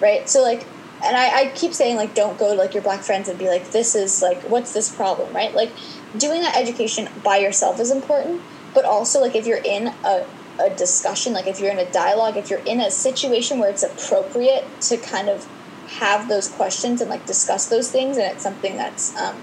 [0.00, 0.28] right?
[0.28, 0.66] So like
[1.04, 3.48] and I, I keep saying like don't go to like your black friends and be
[3.48, 5.54] like this is like what's this problem right?
[5.54, 5.70] Like
[6.16, 8.42] doing that education by yourself is important
[8.74, 10.26] but also like if you're in a,
[10.60, 13.82] a discussion like if you're in a dialogue if you're in a situation where it's
[13.82, 15.46] appropriate to kind of
[15.88, 19.36] have those questions and like discuss those things and it's something that's um,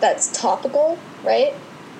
[0.00, 1.54] that's topical right?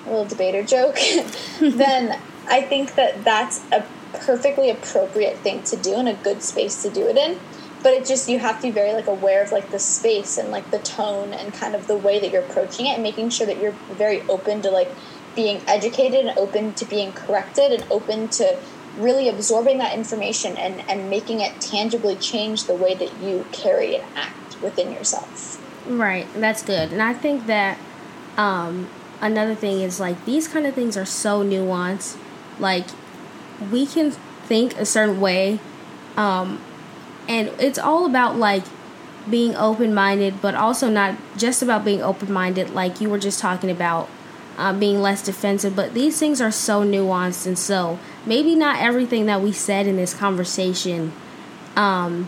[0.05, 0.97] A little debater joke.
[1.59, 6.81] Then i think that that's a perfectly appropriate thing to do and a good space
[6.81, 7.39] to do it in
[7.83, 10.51] but it just you have to be very like aware of like the space and
[10.51, 13.47] like the tone and kind of the way that you're approaching it and making sure
[13.47, 14.89] that you're very open to like
[15.35, 18.57] being educated and open to being corrected and open to
[18.97, 23.95] really absorbing that information and and making it tangibly change the way that you carry
[23.95, 25.59] and act within yourself.
[25.87, 26.27] Right.
[26.35, 26.91] That's good.
[26.91, 27.77] And i think that
[28.37, 28.89] um
[29.21, 32.17] another thing is like these kind of things are so nuanced.
[32.59, 32.87] Like
[33.71, 35.59] we can think a certain way
[36.17, 36.61] um,
[37.27, 38.63] and it's all about like
[39.29, 44.09] being open-minded but also not just about being open-minded like you were just talking about
[44.57, 49.25] uh, being less defensive but these things are so nuanced and so maybe not everything
[49.27, 51.11] that we said in this conversation
[51.75, 52.27] um,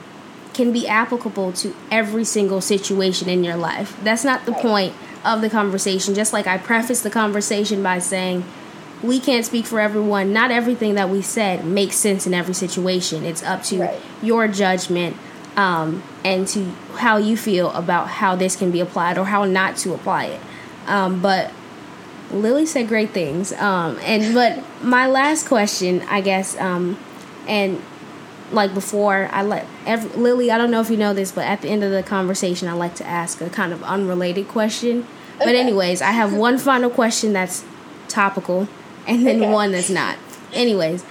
[0.54, 3.98] can be applicable to every single situation in your life.
[4.04, 4.94] That's not the point
[5.26, 6.14] of the conversation.
[6.14, 8.44] Just like i prefaced the conversation by saying
[9.04, 10.32] we can't speak for everyone.
[10.32, 13.26] Not everything that we said makes sense in every situation.
[13.26, 14.02] It's up to right.
[14.22, 15.18] your judgment
[15.58, 19.76] um, and to how you feel about how this can be applied or how not
[19.78, 20.42] to apply it.
[20.88, 21.52] Um, but
[22.32, 23.52] Lily said great things.
[23.54, 26.98] Um, and but my last question, I guess, um,
[27.46, 27.82] and
[28.52, 30.50] like before, I let every, Lily.
[30.50, 32.74] I don't know if you know this, but at the end of the conversation, I
[32.74, 35.00] like to ask a kind of unrelated question.
[35.36, 35.46] Okay.
[35.46, 37.66] But anyways, I have one final question that's
[38.08, 38.70] topical
[39.08, 39.52] and then okay.
[39.52, 40.18] one that's not.
[40.54, 41.04] Anyways,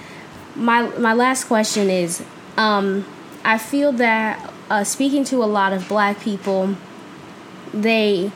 [0.55, 2.23] my my last question is,
[2.57, 3.05] um,
[3.43, 6.75] I feel that uh, speaking to a lot of Black people,
[7.73, 8.31] they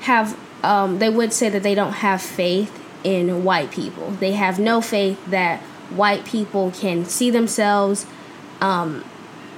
[0.00, 4.10] have um, they would say that they don't have faith in white people.
[4.12, 5.60] They have no faith that
[5.90, 8.06] white people can see themselves
[8.60, 9.04] um,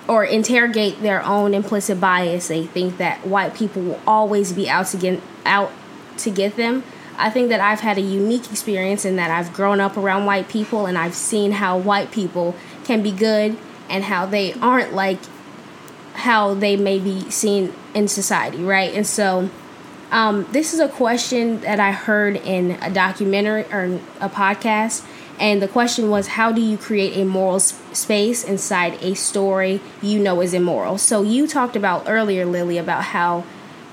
[0.07, 2.49] or interrogate their own implicit bias.
[2.49, 5.73] They think that white people will always be out to get out
[6.19, 6.83] to get them
[7.19, 10.49] I think that I've had a unique experience in that I've grown up around white
[10.49, 12.55] people and I've seen how white people
[12.85, 13.59] can be good
[13.91, 15.19] and how they aren't like
[16.15, 18.93] how they may be seen in society, right?
[18.95, 19.51] And so
[20.11, 25.05] um, this is a question that I heard in a documentary or a podcast.
[25.39, 30.19] And the question was, how do you create a moral space inside a story you
[30.19, 30.99] know is immoral?
[30.99, 33.45] So you talked about earlier, Lily, about how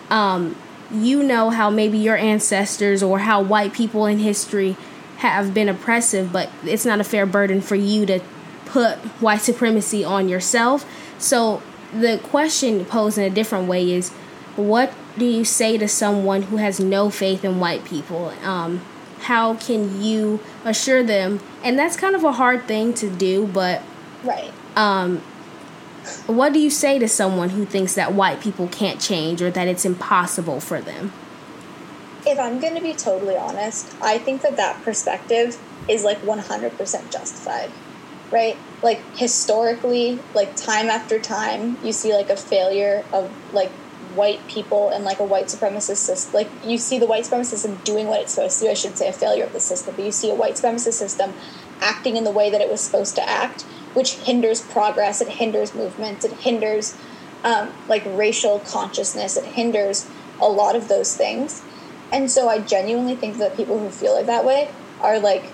[0.10, 0.56] um,
[0.92, 4.76] you know how maybe your ancestors or how white people in history
[5.18, 8.20] have been oppressive, but it's not a fair burden for you to
[8.66, 10.86] put white supremacy on yourself.
[11.18, 11.62] So
[11.94, 14.10] the question posed in a different way is
[14.56, 18.34] what do you say to someone who has no faith in white people?
[18.44, 18.82] Um,
[19.22, 21.40] how can you assure them?
[21.64, 23.82] And that's kind of a hard thing to do, but
[24.24, 24.52] right.
[24.76, 25.22] Um,
[26.28, 29.68] what do you say to someone who thinks that white people can't change or that
[29.68, 31.14] it's impossible for them?
[32.26, 37.12] If I'm going to be totally honest, I think that that perspective is like 100%
[37.12, 37.72] justified,
[38.32, 38.58] right?
[38.82, 43.72] Like historically, like time after time, you see like a failure of like
[44.16, 46.34] white people and like a white supremacist system.
[46.34, 48.72] Like you see the white supremacist system doing what it's supposed to do.
[48.72, 51.34] I should say a failure of the system, but you see a white supremacist system
[51.82, 53.66] acting in the way that it was supposed to act,
[53.96, 55.22] which hinders progress.
[55.22, 56.24] It hinders movement.
[56.24, 56.96] It hinders
[57.44, 59.38] um, like racial consciousness.
[59.38, 60.08] It hinders
[60.40, 61.64] a lot of those things.
[62.12, 64.70] And so I genuinely think that people who feel like that way
[65.02, 65.52] are like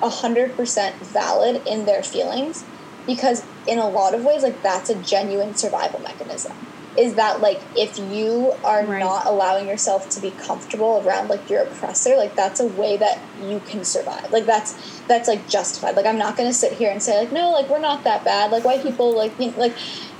[0.00, 2.64] 100% valid in their feelings
[3.06, 6.52] because in a lot of ways like that's a genuine survival mechanism
[6.96, 9.00] is that like if you are right.
[9.00, 13.18] not allowing yourself to be comfortable around like your oppressor like that's a way that
[13.42, 16.90] you can survive like that's that's like justified like i'm not going to sit here
[16.90, 19.58] and say like no like we're not that bad like white people like you know,
[19.58, 19.74] like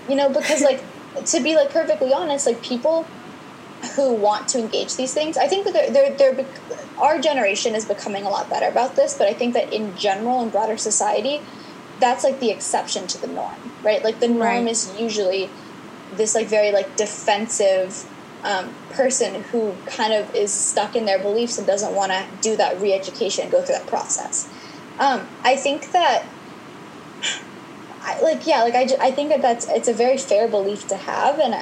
[0.09, 0.83] you know because like
[1.27, 3.07] to be like perfectly honest like people
[3.97, 6.47] who want to engage these things i think that they're, they're, they're
[6.99, 10.43] our generation is becoming a lot better about this but i think that in general
[10.43, 11.43] in broader society
[12.01, 14.69] that's like the exception to the norm right like the norm right.
[14.69, 15.51] is usually
[16.17, 18.09] this like very like defensive
[18.45, 22.57] um, person who kind of is stuck in their beliefs and doesn't want to do
[22.57, 24.49] that re-education and go through that process.
[24.99, 26.25] Um, i think that
[28.03, 30.97] I, like yeah like I, I think that that's it's a very fair belief to
[30.97, 31.55] have and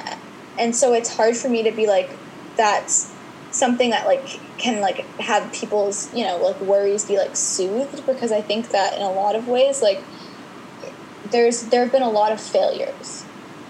[0.59, 2.09] and so it's hard for me to be like
[2.57, 3.13] that's
[3.51, 8.31] something that like can like have people's you know like worries be like soothed because
[8.31, 10.03] i think that in a lot of ways like
[11.31, 13.25] there's there have been a lot of failures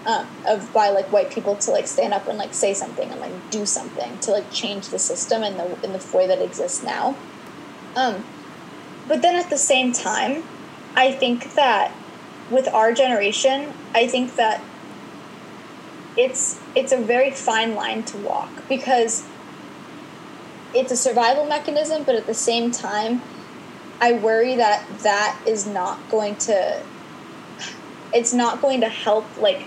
[0.06, 3.20] um, of by like white people to like stand up and like say something and
[3.20, 6.82] like do something to like change the system in the in the way that exists
[6.82, 7.16] now.
[7.94, 8.24] Um,
[9.08, 10.42] but then at the same time,
[10.96, 11.92] I think that
[12.50, 14.60] with our generation, I think that
[16.16, 19.24] it's it's a very fine line to walk because
[20.74, 23.22] it's a survival mechanism, but at the same time,
[24.00, 26.82] I worry that that is not going to
[28.12, 29.66] it's not going to help like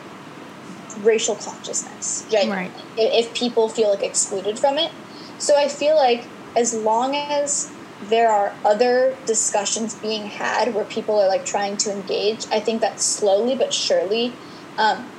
[1.04, 2.96] racial consciousness genuinely right.
[2.98, 4.92] if people feel like excluded from it
[5.38, 6.26] so i feel like
[6.56, 7.72] as long as
[8.04, 12.82] there are other discussions being had where people are like trying to engage i think
[12.82, 14.34] that slowly but surely
[14.78, 15.10] um,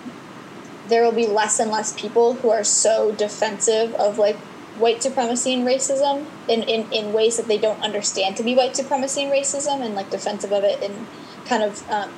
[0.89, 4.37] there will be less and less people who are so defensive of like
[4.79, 8.77] white supremacy and racism in, in, in ways that they don't understand to be white
[8.77, 11.07] supremacy and racism and like defensive of it in
[11.47, 12.13] kind of um,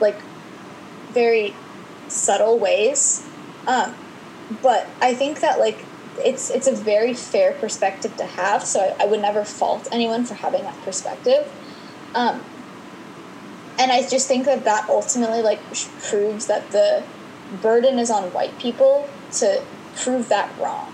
[0.00, 0.16] like
[1.10, 1.54] very
[2.08, 3.26] subtle ways.
[3.66, 3.94] Um,
[4.62, 5.84] but I think that like
[6.18, 8.64] it's it's a very fair perspective to have.
[8.64, 11.50] So I, I would never fault anyone for having that perspective.
[12.14, 12.42] Um,
[13.78, 15.60] and I just think that that ultimately like
[16.02, 17.04] proves that the
[17.62, 19.62] burden is on white people to
[19.96, 20.92] prove that wrong,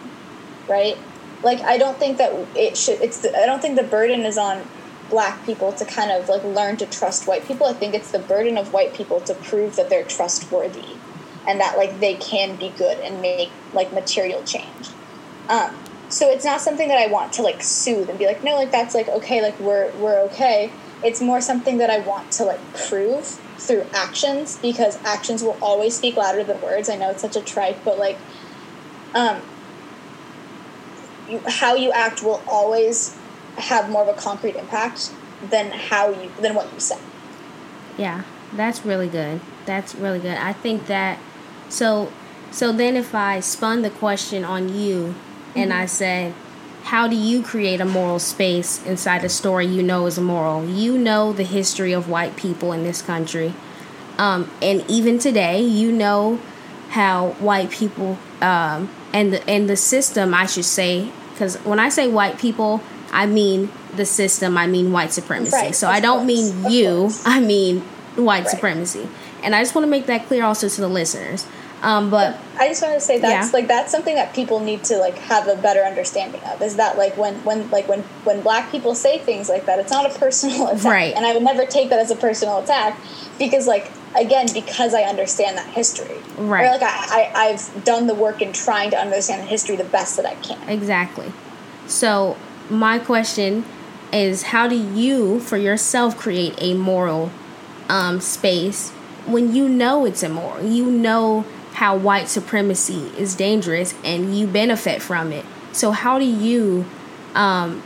[0.69, 0.99] right?
[1.43, 3.01] Like I don't think that it should.
[3.01, 4.67] It's the, I don't think the burden is on
[5.11, 7.67] black people to kind of like learn to trust white people.
[7.67, 10.97] I think it's the burden of white people to prove that they're trustworthy
[11.47, 14.89] and that like they can be good and make like material change.
[15.49, 15.77] Um,
[16.09, 18.71] so it's not something that I want to like soothe and be like, no, like
[18.71, 20.71] that's like okay, like we're we're okay.
[21.03, 25.97] It's more something that I want to like prove through actions because actions will always
[25.97, 26.89] speak louder than words.
[26.89, 28.19] I know it's such a trite, but like,
[29.15, 29.43] um,
[31.29, 33.17] you, how you act will always
[33.57, 35.13] have more of a concrete impact
[35.51, 36.99] than how you than what you say.
[37.97, 38.23] Yeah,
[38.53, 39.41] that's really good.
[39.67, 40.37] That's really good.
[40.37, 41.19] I think that
[41.75, 42.13] so
[42.51, 45.17] so then if I spun the question on you
[45.57, 45.83] and mm-hmm.
[45.83, 46.35] I said,
[46.85, 50.65] how do you create a moral space inside a story you know is immoral?
[50.69, 53.55] You know the history of white people in this country.
[54.19, 56.39] Um, and even today, you know
[56.91, 61.89] how white people um, and the and the system, I should say, because when I
[61.89, 64.57] say white people, I mean the system.
[64.57, 65.57] I mean white supremacy.
[65.57, 67.11] Right, so I don't course, mean you.
[67.25, 67.81] I mean
[68.15, 68.49] white right.
[68.49, 69.09] supremacy.
[69.43, 71.47] And I just want to make that clear also to the listeners.
[71.85, 73.53] Um, but I just want to say that's yeah.
[73.53, 76.63] like that's something that people need to like have a better understanding of.
[76.63, 79.93] Is that like when when like when when black people say things like that, it's
[79.93, 81.15] not a personal attack, right?
[81.15, 82.99] And I would never take that as a personal attack
[83.39, 86.67] because like again because I understand that history, right?
[86.67, 89.85] Or like I, I I've done the work in trying to understand the history the
[89.85, 90.67] best that I can.
[90.67, 91.33] Exactly.
[91.87, 92.39] So
[92.71, 93.67] my question
[94.11, 97.31] is, how do you for yourself create a moral
[97.91, 98.91] um, space
[99.27, 100.65] when you know it's immoral?
[100.65, 101.45] You know
[101.75, 105.45] how white supremacy is dangerous and you benefit from it.
[105.73, 106.87] So, how do you
[107.35, 107.83] um,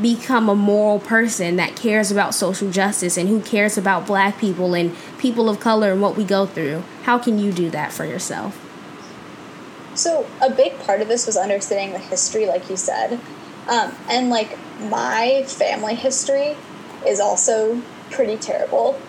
[0.00, 4.74] become a moral person that cares about social justice and who cares about black people
[4.74, 6.84] and people of color and what we go through?
[7.02, 8.66] How can you do that for yourself?
[9.96, 13.20] So, a big part of this was understanding the history, like you said.
[13.68, 14.56] Um, and, like,
[14.88, 16.56] my family history
[17.04, 19.00] is also pretty terrible.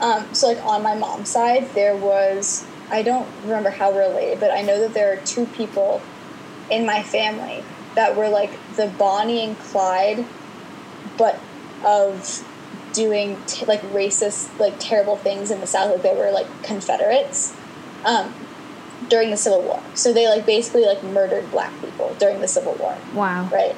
[0.00, 4.50] Um, so, like, on my mom's side, there was I don't remember how related, but
[4.50, 6.02] I know that there are two people
[6.70, 7.64] in my family
[7.94, 10.24] that were like the Bonnie and Clyde,
[11.16, 11.38] but
[11.84, 12.44] of
[12.92, 15.92] doing t- like racist, like terrible things in the South.
[15.92, 17.54] Like they were like Confederates
[18.04, 18.34] um,
[19.08, 19.82] during the Civil War.
[19.94, 22.96] So they like basically like murdered black people during the Civil War.
[23.14, 23.48] Wow.
[23.52, 23.76] Right.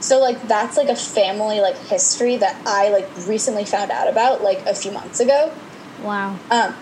[0.00, 4.42] So like that's like a family like history that I like recently found out about
[4.42, 5.52] like a few months ago.
[6.02, 6.38] Wow.
[6.50, 6.74] Um,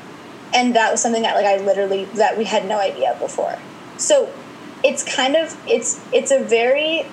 [0.55, 3.59] and that was something that like I literally that we had no idea before.
[3.99, 4.33] So
[4.85, 7.07] it's kind of it's it's a very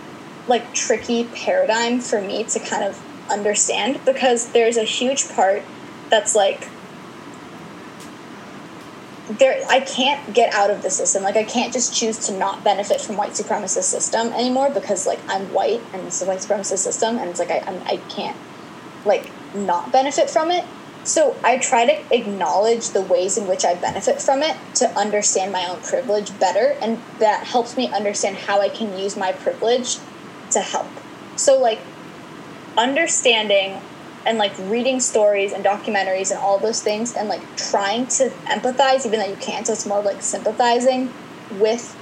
[0.47, 5.61] like tricky paradigm for me to kind of understand because there's a huge part
[6.09, 6.67] that's like
[9.29, 11.23] there I can't get out of the system.
[11.23, 15.19] Like I can't just choose to not benefit from white supremacist system anymore because like
[15.27, 18.37] I'm white and this is white supremacist system and it's like I I'm, I can't
[19.05, 20.65] like not benefit from it.
[21.03, 25.51] So I try to acknowledge the ways in which I benefit from it to understand
[25.51, 29.97] my own privilege better, and that helps me understand how I can use my privilege
[30.51, 30.87] to help.
[31.35, 31.79] So, like,
[32.77, 33.81] understanding
[34.25, 39.05] and like reading stories and documentaries and all those things, and like trying to empathize,
[39.05, 41.11] even though you can't, so it's more like sympathizing
[41.53, 41.95] with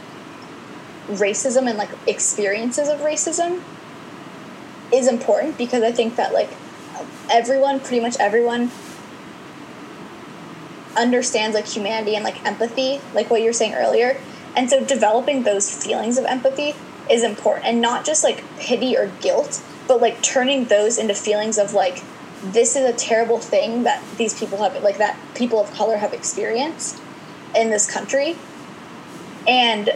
[1.07, 3.61] racism and like experiences of racism
[4.91, 6.49] is important because I think that like
[7.29, 8.71] everyone, pretty much everyone,
[10.97, 14.19] understands like humanity and like empathy, like what you were saying earlier.
[14.55, 16.73] And so developing those feelings of empathy
[17.09, 21.57] is important and not just like pity or guilt, but like turning those into feelings
[21.57, 22.01] of like
[22.43, 26.13] this is a terrible thing that these people have like that people of color have
[26.13, 26.99] experienced
[27.55, 28.35] in this country.
[29.47, 29.91] And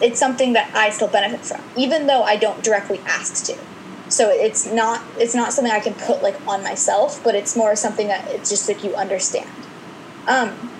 [0.00, 3.58] it's something that I still benefit from, even though I don't directly ask to.
[4.08, 7.74] So it's not it's not something I can put like on myself, but it's more
[7.76, 9.50] something that it's just like you understand.
[10.26, 10.72] Um,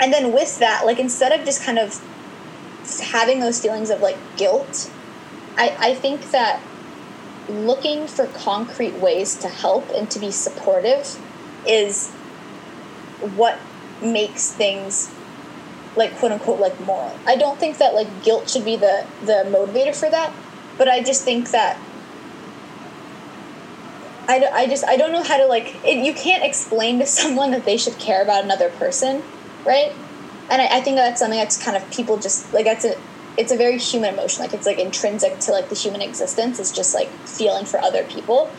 [0.00, 2.00] and then with that, like instead of just kind of
[3.00, 4.90] having those feelings of like guilt,
[5.56, 6.60] I, I think that
[7.48, 11.18] looking for concrete ways to help and to be supportive
[11.66, 12.10] is
[13.36, 13.58] what
[14.00, 15.12] makes things
[15.96, 17.16] like quote unquote like moral.
[17.26, 20.32] I don't think that like guilt should be the the motivator for that,
[20.78, 21.78] but I just think that
[24.28, 27.50] I, I just I don't know how to like it, you can't explain to someone
[27.52, 29.22] that they should care about another person,
[29.64, 29.92] right?
[30.50, 32.96] And I, I think that's something that's kind of people just like that's a
[33.36, 34.42] it's a very human emotion.
[34.42, 38.04] Like it's like intrinsic to like the human existence is just like feeling for other
[38.04, 38.50] people.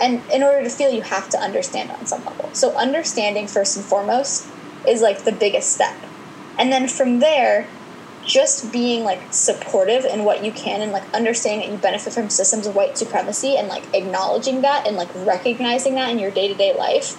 [0.00, 2.48] And in order to feel you have to understand on some level.
[2.54, 4.48] So understanding first and foremost
[4.88, 5.94] is like the biggest step.
[6.58, 7.68] And then from there
[8.24, 12.30] just being like supportive in what you can and like understanding that you benefit from
[12.30, 16.74] systems of white supremacy and like acknowledging that and like recognizing that in your day-to-day
[16.76, 17.18] life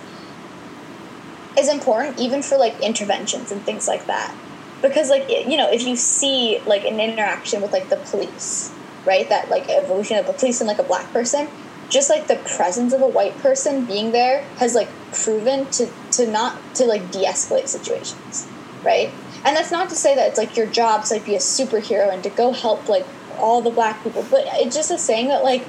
[1.57, 4.33] is important even for like interventions and things like that.
[4.81, 8.73] Because like you know if you see like an interaction with like the police
[9.05, 11.47] right that like evolution of the police and like a black person
[11.89, 16.25] just like the presence of a white person being there has like proven to to
[16.25, 18.47] not to like de-escalate situations
[18.83, 19.11] right
[19.45, 22.11] and that's not to say that it's like your job to like be a superhero
[22.11, 23.05] and to go help like
[23.37, 25.65] all the black people but it's just a saying that like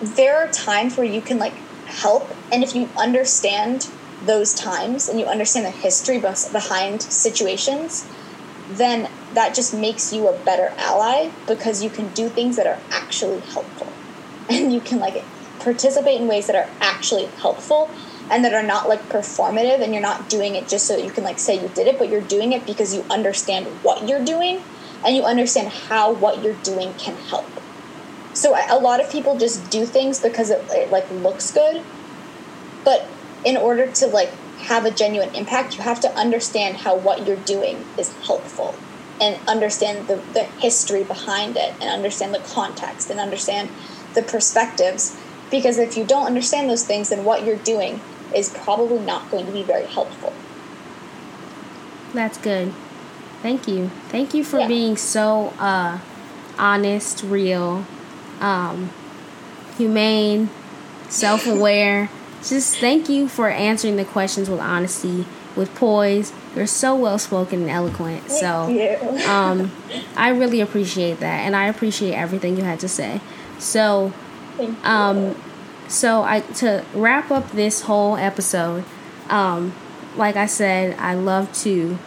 [0.00, 1.54] there are times where you can like
[1.86, 3.88] help and if you understand
[4.24, 8.06] those times and you understand the history behind situations
[8.68, 12.78] then that just makes you a better ally because you can do things that are
[12.90, 13.88] actually helpful.
[14.50, 15.24] And you can like
[15.60, 17.88] participate in ways that are actually helpful
[18.30, 21.24] and that are not like performative and you're not doing it just so you can
[21.24, 24.62] like say you did it but you're doing it because you understand what you're doing
[25.04, 27.50] and you understand how what you're doing can help.
[28.34, 31.82] So a lot of people just do things because it, it like looks good
[32.84, 33.06] but
[33.44, 37.36] in order to like have a genuine impact you have to understand how what you're
[37.36, 38.74] doing is helpful
[39.20, 43.68] and understand the, the history behind it and understand the context and understand
[44.14, 45.16] the perspectives
[45.50, 48.00] because if you don't understand those things then what you're doing
[48.34, 50.32] is probably not going to be very helpful.
[52.12, 52.72] That's good.
[53.42, 53.90] Thank you.
[54.08, 54.68] Thank you for yeah.
[54.68, 55.98] being so uh,
[56.58, 57.84] honest, real,
[58.40, 58.90] um,
[59.76, 60.50] humane,
[61.08, 62.10] self aware.
[62.44, 65.26] Just thank you for answering the questions with honesty
[65.56, 66.32] with poise.
[66.54, 68.30] You're so well spoken and eloquent.
[68.30, 68.48] So
[69.26, 69.72] um,
[70.16, 73.20] I really appreciate that, and I appreciate everything you had to say.
[73.58, 74.12] So,
[74.82, 75.34] um,
[75.92, 78.84] so I to wrap up this whole episode.
[79.28, 79.74] Um,
[80.16, 81.98] like I said, I love to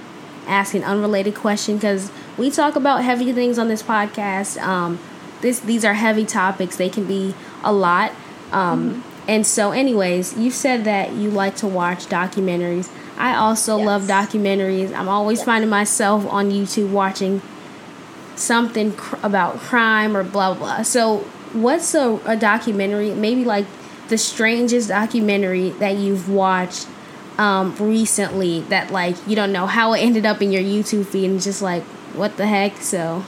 [0.48, 4.62] ask an unrelated question because we talk about heavy things on this podcast.
[4.62, 5.00] Um,
[5.42, 6.76] this these are heavy topics.
[6.76, 8.12] They can be a lot.
[8.52, 9.02] Um, mm-hmm.
[9.28, 12.90] And so, anyways, you said that you like to watch documentaries.
[13.18, 13.86] I also yes.
[13.86, 14.94] love documentaries.
[14.94, 15.46] I'm always yes.
[15.46, 17.42] finding myself on YouTube watching
[18.36, 20.84] something cr- about crime or blah blah.
[20.84, 21.26] So,
[21.56, 23.12] what's a, a documentary?
[23.14, 23.66] Maybe like
[24.10, 26.88] the strangest documentary that you've watched
[27.38, 31.30] um, recently that like you don't know how it ended up in your YouTube feed
[31.30, 31.84] and just like
[32.14, 32.78] what the heck.
[32.78, 33.24] So,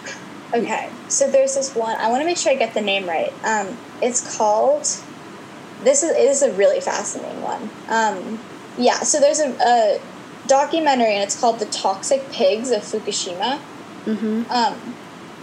[0.54, 1.96] okay, so there's this one.
[1.98, 3.34] I want to make sure I get the name right.
[3.44, 4.84] Um, it's called.
[5.84, 7.70] This is it is a really fascinating one.
[7.90, 8.40] Um,
[8.78, 10.02] yeah, so there's a, a,
[10.48, 13.60] documentary and it's called "The Toxic Pigs of Fukushima,"
[14.06, 14.52] mm-hmm.
[14.52, 14.74] um,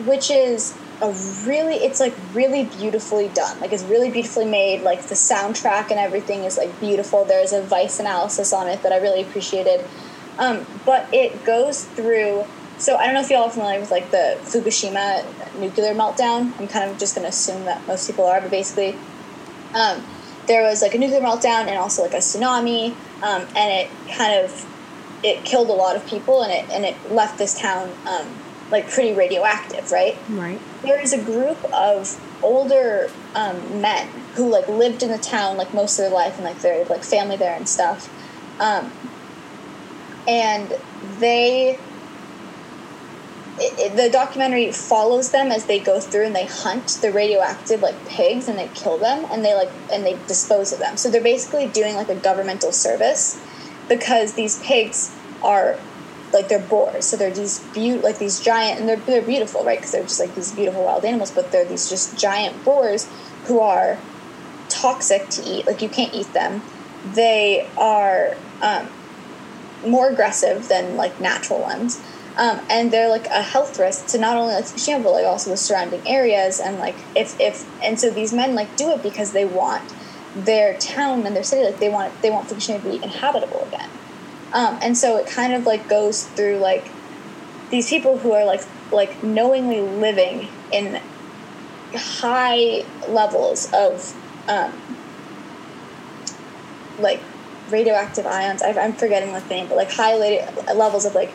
[0.07, 3.59] which is a really it's like really beautifully done.
[3.61, 4.83] Like it's really beautifully made.
[4.83, 7.25] Like the soundtrack and everything is like beautiful.
[7.25, 9.85] There's a vice analysis on it that i really appreciated.
[10.39, 12.45] Um, but it goes through
[12.77, 15.25] so i don't know if y'all are familiar with like the fukushima
[15.61, 16.59] nuclear meltdown.
[16.59, 18.97] I'm kind of just going to assume that most people are but basically
[19.75, 20.05] um,
[20.47, 22.95] there was like a nuclear meltdown and also like a tsunami.
[23.23, 24.67] Um, and it kind of
[25.23, 28.27] it killed a lot of people and it and it left this town um,
[28.71, 30.17] like pretty radioactive, right?
[30.29, 30.61] Right.
[30.85, 35.73] There is a group of older um, men who like lived in the town like
[35.73, 38.09] most of their life and like their like family there and stuff,
[38.61, 38.93] um,
[40.29, 40.73] and
[41.19, 41.79] they.
[43.57, 47.83] It, it, the documentary follows them as they go through and they hunt the radioactive
[47.83, 50.97] like pigs and they kill them and they like and they dispose of them.
[50.97, 53.41] So they're basically doing like a governmental service
[53.89, 55.79] because these pigs are
[56.35, 57.07] like they're boars.
[57.07, 59.79] So they're these be- like these giant, and they're they're beautiful, right?
[59.79, 61.31] Because they're just like these beautiful wild animals.
[61.31, 63.09] But they're these just giant boars
[63.47, 63.99] who are
[64.69, 65.67] toxic to eat.
[65.67, 66.63] Like you can't eat them.
[67.15, 68.89] They are um,
[69.87, 72.01] more aggressive than like natural ones.
[72.37, 75.51] Um, and they're like a health risk to not only like Fukushima but like also
[75.51, 79.31] the surrounding areas and like if if and so these men like do it because
[79.31, 79.95] they want
[80.35, 83.89] their town and their city like they want they want Fukushima to be inhabitable again.
[84.55, 86.89] Um, and so it kind of like goes through like
[87.71, 88.63] these people who are like
[88.93, 91.01] like knowingly living in
[91.93, 94.15] high levels of
[94.49, 94.73] um,
[97.01, 97.21] like
[97.69, 98.63] radioactive ions.
[98.63, 100.17] I, am forgetting the name, but like high
[100.73, 101.33] levels of like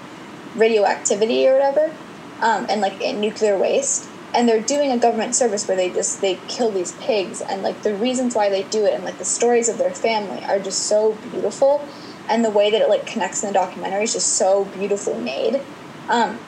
[0.56, 1.94] radioactivity or whatever,
[2.40, 4.08] um, and like nuclear waste.
[4.34, 7.82] And they're doing a government service where they just they kill these pigs, and like
[7.82, 10.84] the reasons why they do it, and like the stories of their family are just
[10.84, 11.86] so beautiful
[12.30, 15.62] and the way that it like connects in the documentary is just so beautifully made.
[16.08, 16.40] Um,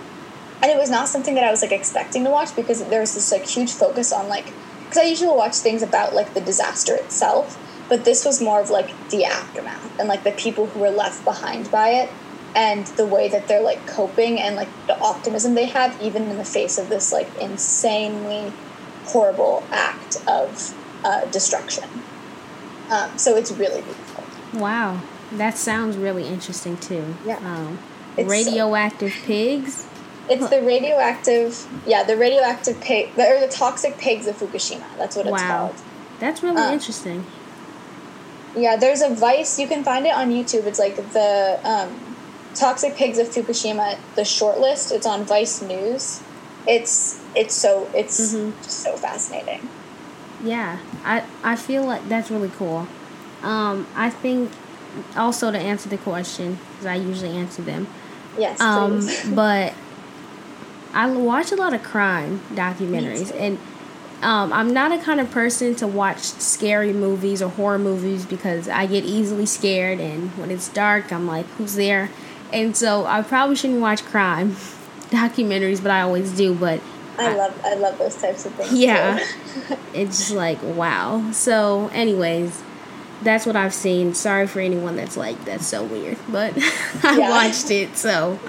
[0.61, 3.15] and it was not something that I was like expecting to watch because there was
[3.15, 4.45] this like huge focus on like
[4.83, 7.57] because I usually watch things about like the disaster itself,
[7.89, 11.23] but this was more of like the aftermath and like the people who were left
[11.25, 12.09] behind by it
[12.55, 16.37] and the way that they're like coping and like the optimism they have even in
[16.37, 18.51] the face of this like insanely
[19.05, 21.87] horrible act of uh, destruction.
[22.91, 24.23] Um, so it's really beautiful.
[24.53, 25.01] Wow.
[25.33, 27.15] That sounds really interesting too.
[27.25, 27.37] Yeah.
[27.37, 27.79] Um,
[28.17, 29.87] radioactive pigs.
[30.29, 34.85] It's the radioactive, yeah, the radioactive pig, or the toxic pigs of Fukushima.
[34.97, 35.67] That's what it's wow.
[35.67, 35.81] called.
[36.19, 37.25] That's really um, interesting.
[38.55, 39.59] Yeah, there's a Vice.
[39.59, 40.65] You can find it on YouTube.
[40.65, 42.15] It's like the um,
[42.53, 43.97] toxic pigs of Fukushima.
[44.15, 44.91] The short list.
[44.91, 46.21] It's on Vice News.
[46.67, 48.61] It's it's so it's mm-hmm.
[48.61, 49.67] so fascinating.
[50.43, 52.87] Yeah, I I feel like that's really cool.
[53.41, 54.51] Um, I think
[55.15, 57.88] also to answer the question because I usually answer them.
[58.38, 59.73] Yes, um, but
[60.93, 63.57] I watch a lot of crime documentaries, and
[64.22, 68.68] um, I'm not a kind of person to watch scary movies or horror movies because
[68.68, 72.09] I get easily scared, and when it's dark, I'm like, "Who's there?"
[72.53, 74.51] And so I probably shouldn't watch crime
[75.09, 76.53] documentaries, but I always do.
[76.53, 76.81] But
[77.18, 78.73] I, I love I love those types of things.
[78.73, 79.26] Yeah,
[79.93, 81.31] it's just like wow.
[81.31, 82.63] So, anyways
[83.23, 84.14] that's what I've seen.
[84.14, 86.53] Sorry for anyone that's like that's so weird, but
[87.03, 87.30] I yeah.
[87.30, 87.98] watched it.
[87.98, 88.39] So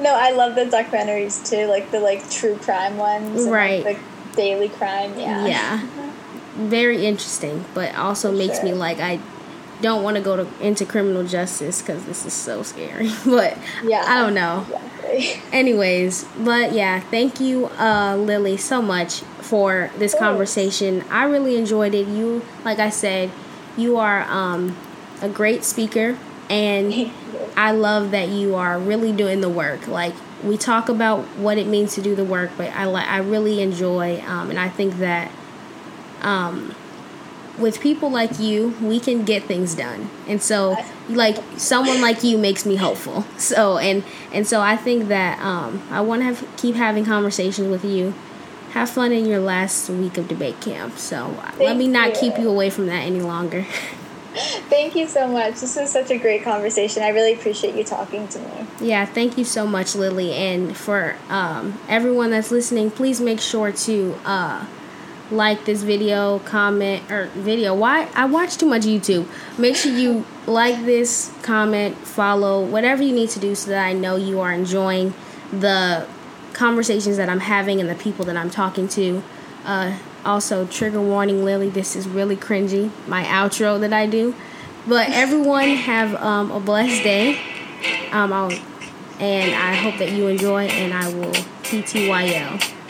[0.00, 3.84] no, I love the documentaries too, like the like true crime ones, right?
[3.84, 3.98] like,
[4.30, 5.18] the daily crime.
[5.18, 5.86] Yeah, yeah,
[6.54, 8.64] very interesting, but also for makes sure.
[8.64, 9.20] me like I
[9.80, 13.10] don't want to go to into criminal justice because this is so scary.
[13.24, 14.66] but yeah, I don't know.
[15.10, 15.42] Exactly.
[15.52, 21.04] Anyways, but yeah, thank you, uh, Lily, so much for this conversation.
[21.10, 22.06] I really enjoyed it.
[22.06, 23.30] You, like I said
[23.76, 24.76] you are um,
[25.20, 26.18] a great speaker,
[26.50, 27.10] and
[27.56, 29.86] I love that you are really doing the work.
[29.86, 33.60] Like we talk about what it means to do the work, but I I really
[33.60, 35.30] enjoy, um, and I think that
[36.22, 36.74] um,
[37.58, 40.10] with people like you, we can get things done.
[40.26, 40.76] And so,
[41.08, 43.24] like someone like you makes me hopeful.
[43.38, 47.68] So and and so I think that um, I want to have keep having conversations
[47.68, 48.14] with you.
[48.72, 50.98] Have fun in your last week of debate camp.
[50.98, 52.20] So Thank let me not you.
[52.20, 53.66] keep you away from that any longer.
[54.34, 55.60] Thank you so much.
[55.60, 57.02] This was such a great conversation.
[57.02, 58.66] I really appreciate you talking to me.
[58.80, 60.32] Yeah, thank you so much, Lily.
[60.32, 64.64] And for um, everyone that's listening, please make sure to uh,
[65.30, 67.74] like this video, comment, or video.
[67.74, 68.08] Why?
[68.14, 69.26] I watch too much YouTube.
[69.58, 73.92] Make sure you like this, comment, follow, whatever you need to do so that I
[73.92, 75.12] know you are enjoying
[75.52, 76.06] the
[76.52, 79.22] conversations that I'm having and the people that I'm talking to.
[79.64, 84.34] Uh, also, trigger warning, Lily, this is really cringy, my outro that I do.
[84.86, 87.40] But everyone have um, a blessed day.
[88.10, 88.32] Um,
[89.18, 92.81] and I hope that you enjoy, and I will TTYL.